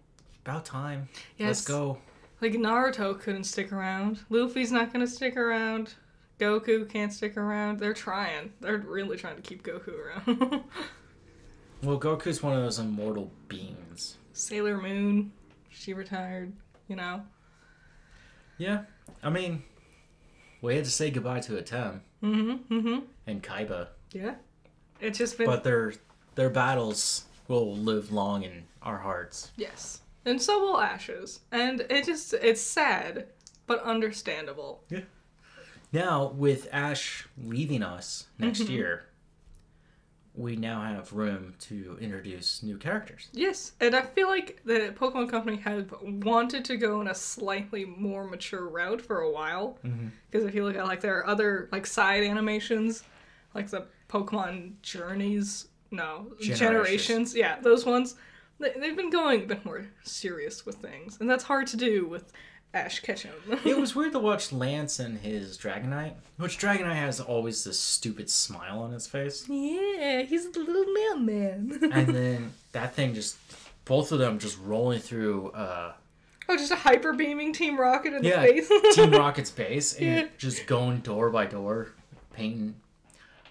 [0.45, 1.09] about time.
[1.39, 1.97] Let's go.
[2.41, 4.20] Like Naruto couldn't stick around.
[4.30, 5.95] Luffy's not gonna stick around.
[6.39, 7.80] Goku can't stick around.
[7.80, 8.53] They're trying.
[8.61, 10.63] They're really trying to keep Goku around.
[11.84, 14.18] Well, Goku's one of those immortal beings.
[14.34, 15.32] Sailor Moon,
[15.70, 16.51] she retired.
[16.88, 17.22] You know.
[18.57, 18.86] Yeah.
[19.22, 19.61] I mean,
[20.63, 22.74] we had to say goodbye to Atem Mm-hmm.
[22.74, 22.99] Mm-hmm.
[23.28, 23.89] and Kaiba.
[24.11, 24.36] Yeah.
[24.99, 25.93] It's just been But their
[26.38, 29.51] their battles will live long in our hearts.
[29.57, 33.27] yes, and so will Ash's, and it just it's sad,
[33.65, 34.83] but understandable.
[34.89, 35.01] Yeah.
[35.91, 38.69] Now, with Ash leaving us next Mhm.
[38.69, 39.05] year,
[40.35, 43.29] we now have room to introduce new characters.
[43.33, 45.89] Yes, and I feel like the Pokemon Company had
[46.23, 49.79] wanted to go in a slightly more mature route for a while.
[49.83, 50.09] Mm-hmm.
[50.29, 53.03] Because if you look at like their other like side animations,
[53.55, 56.59] like the Pokemon Journeys, no Generations.
[56.59, 58.15] generations, yeah, those ones,
[58.59, 62.05] they, they've been going a bit more serious with things, and that's hard to do
[62.07, 62.31] with
[62.73, 63.31] Ash Ketchum.
[63.65, 68.29] it was weird to watch Lance and his Dragonite, which Dragonite has always this stupid
[68.29, 69.47] smile on his face.
[69.47, 71.79] yeah, he's the little mailman.
[71.93, 73.38] and then that thing just,
[73.85, 75.93] both of them just rolling through uh,
[76.49, 78.69] oh, just a hyper beaming Team Rocket in Yeah, the face.
[78.95, 80.25] Team Rocket's base and Yeah.
[80.38, 81.93] just going door by door,
[82.33, 82.75] painting.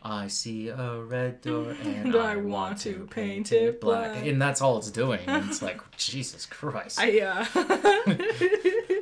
[0.06, 4.24] I see a red door and And I, want to paint it black.
[4.24, 5.20] And that's all it's doing.
[5.26, 6.98] And it's like, Jesus Christ.
[7.00, 7.44] I uh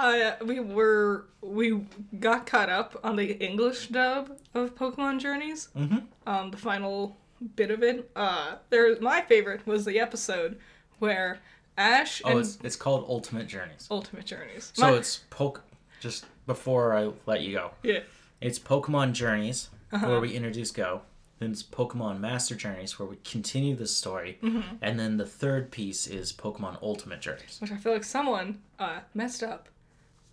[0.00, 1.80] I uh, we were we
[2.20, 5.68] got caught up on the English dub of Pokemon Journeys.
[5.76, 6.04] Mhm.
[6.26, 7.16] Um, the final
[7.56, 8.08] bit of it.
[8.14, 10.58] Uh, there my favorite was the episode
[11.00, 11.40] where
[11.76, 13.88] Ash oh, it's, it's called Ultimate Journeys.
[13.90, 14.70] Ultimate Journeys.
[14.74, 15.62] So My- it's poke.
[16.00, 18.00] Just before I let you go, yeah.
[18.40, 20.06] it's Pokemon Journeys Uh-huh.
[20.06, 21.02] where we introduce Go.
[21.38, 24.76] Then it's Pokemon Master Journeys where we continue the story, Mm-hmm.
[24.82, 27.58] and then the third piece is Pokemon Ultimate Journeys.
[27.60, 29.68] Which I feel like someone uh messed up.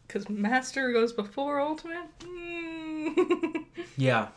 [0.07, 2.07] Cause Master goes before Ultimate.
[2.19, 3.65] Mm.
[3.97, 4.27] Yeah,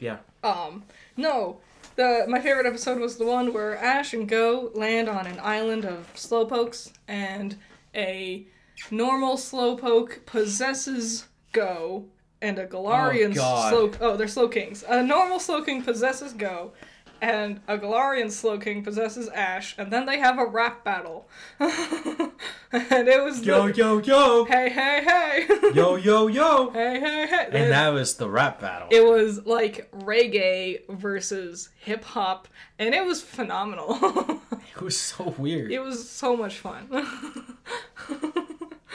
[0.00, 0.18] yeah.
[0.42, 0.82] Um,
[1.16, 1.60] no.
[1.96, 5.84] The my favorite episode was the one where Ash and Go land on an island
[5.84, 7.56] of slowpokes and
[7.94, 8.46] a
[8.90, 12.06] normal slowpoke possesses Go
[12.40, 13.70] and a oh, Galarian Oh, God.
[13.70, 14.84] slow oh they're Slowkings.
[14.88, 16.72] A normal Slowking possesses Go
[17.20, 21.28] and a Galarian Slowking possesses Ash and then they have a rap battle.
[21.58, 24.44] and it was Yo, the, yo, yo!
[24.44, 26.70] hey hey hey Yo, yo, yo!
[26.70, 28.88] hey hey hey And that was the rap battle.
[28.92, 32.46] it was like reggae versus hip hop,
[32.78, 34.40] and it was phenomenal.
[34.76, 35.72] It was so weird.
[35.72, 36.88] it was so much fun.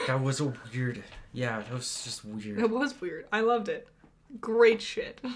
[0.06, 1.02] That was a weird.
[1.34, 2.58] Yeah, that was just weird.
[2.60, 3.26] It was weird.
[3.32, 3.86] I loved it.
[4.40, 5.20] Great shit.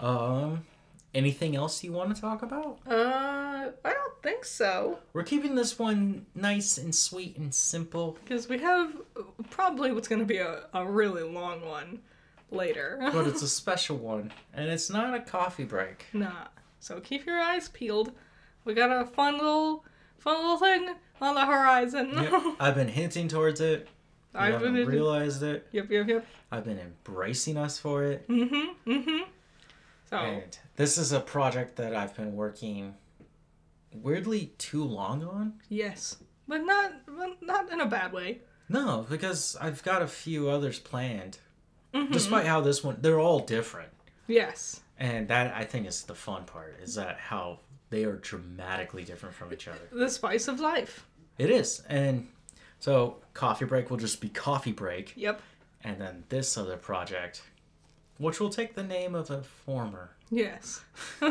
[0.00, 0.64] Um,
[1.14, 2.78] anything else you want to talk about?
[2.86, 4.98] uh, I don't think so.
[5.12, 8.92] We're keeping this one nice and sweet and simple, Because we have
[9.50, 12.00] probably what's going to be a, a really long one
[12.50, 12.98] later.
[13.12, 16.06] but it's a special one, and it's not a coffee break.
[16.12, 16.48] nah.
[16.80, 18.12] So keep your eyes peeled.
[18.64, 19.84] We got a fun little,
[20.18, 22.12] fun little thing on the horizon.
[22.14, 23.88] Yep, I've been hinting towards it.
[24.34, 25.66] You I've haven't been- realized it.
[25.72, 26.26] Yep, yep, yep.
[26.50, 28.26] I've been embracing us for it.
[28.28, 29.30] Mm-hmm, mm-hmm.
[30.08, 32.94] So, And this is a project that I've been working
[33.92, 35.54] weirdly too long on.
[35.68, 36.16] yes.
[36.48, 38.40] But not, but not in a bad way.
[38.68, 41.38] No, because I've got a few others planned.
[41.94, 42.12] Mm-hmm.
[42.12, 43.90] Despite how this one, they're all different.
[44.26, 44.80] Yes.
[44.98, 47.60] And that I think is the fun part is that how
[47.90, 49.78] they are dramatically different from each other.
[49.92, 51.06] The spice of life.
[51.38, 51.82] It is.
[51.88, 52.28] And
[52.82, 55.40] so coffee break will just be coffee break Yep.
[55.84, 57.42] and then this other project
[58.18, 60.10] which will take the name of the former.
[60.30, 60.82] Yes.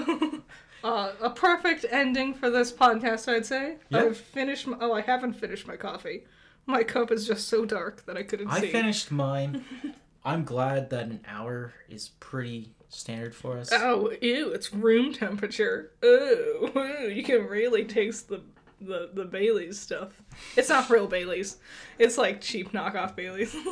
[0.83, 3.75] uh, a perfect ending for this podcast, I'd say.
[3.89, 3.99] Yeah.
[3.99, 4.67] I've finished.
[4.67, 6.23] My, oh, I haven't finished my coffee.
[6.65, 8.67] My cup is just so dark that I couldn't I see.
[8.67, 9.63] I finished mine.
[10.25, 13.71] I'm glad that an hour is pretty standard for us.
[13.71, 14.51] Oh, ew!
[14.51, 15.91] It's room temperature.
[16.03, 18.41] Ooh, ooh, you can really taste the
[18.81, 20.11] the the Bailey's stuff.
[20.57, 21.57] It's not real Bailey's.
[21.99, 23.55] It's like cheap knockoff Bailey's.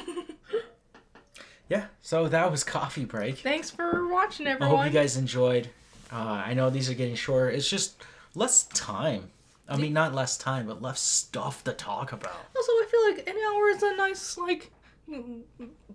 [1.69, 3.37] Yeah, so that was coffee break.
[3.37, 4.75] Thanks for watching, everyone.
[4.75, 5.69] I hope you guys enjoyed.
[6.11, 7.47] Uh, I know these are getting shorter.
[7.51, 8.01] It's just
[8.33, 9.29] less time.
[9.67, 12.33] I mean, not less time, but less stuff to talk about.
[12.55, 14.71] Also, I feel like an hour is a nice like.
[15.07, 15.41] mm,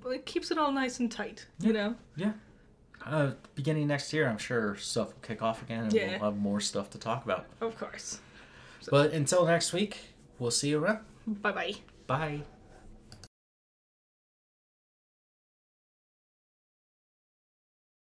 [0.06, 1.96] It keeps it all nice and tight, you know.
[2.14, 2.34] Yeah.
[3.04, 6.10] Uh, beginning next year, I'm sure stuff will kick off again and Yeah.
[6.20, 7.46] we'll have more stuff to talk about.
[7.60, 8.20] Of course.
[8.90, 9.98] But until next week,
[10.38, 11.00] we'll see you around.
[11.26, 11.74] Bye bye.
[12.06, 12.42] Bye.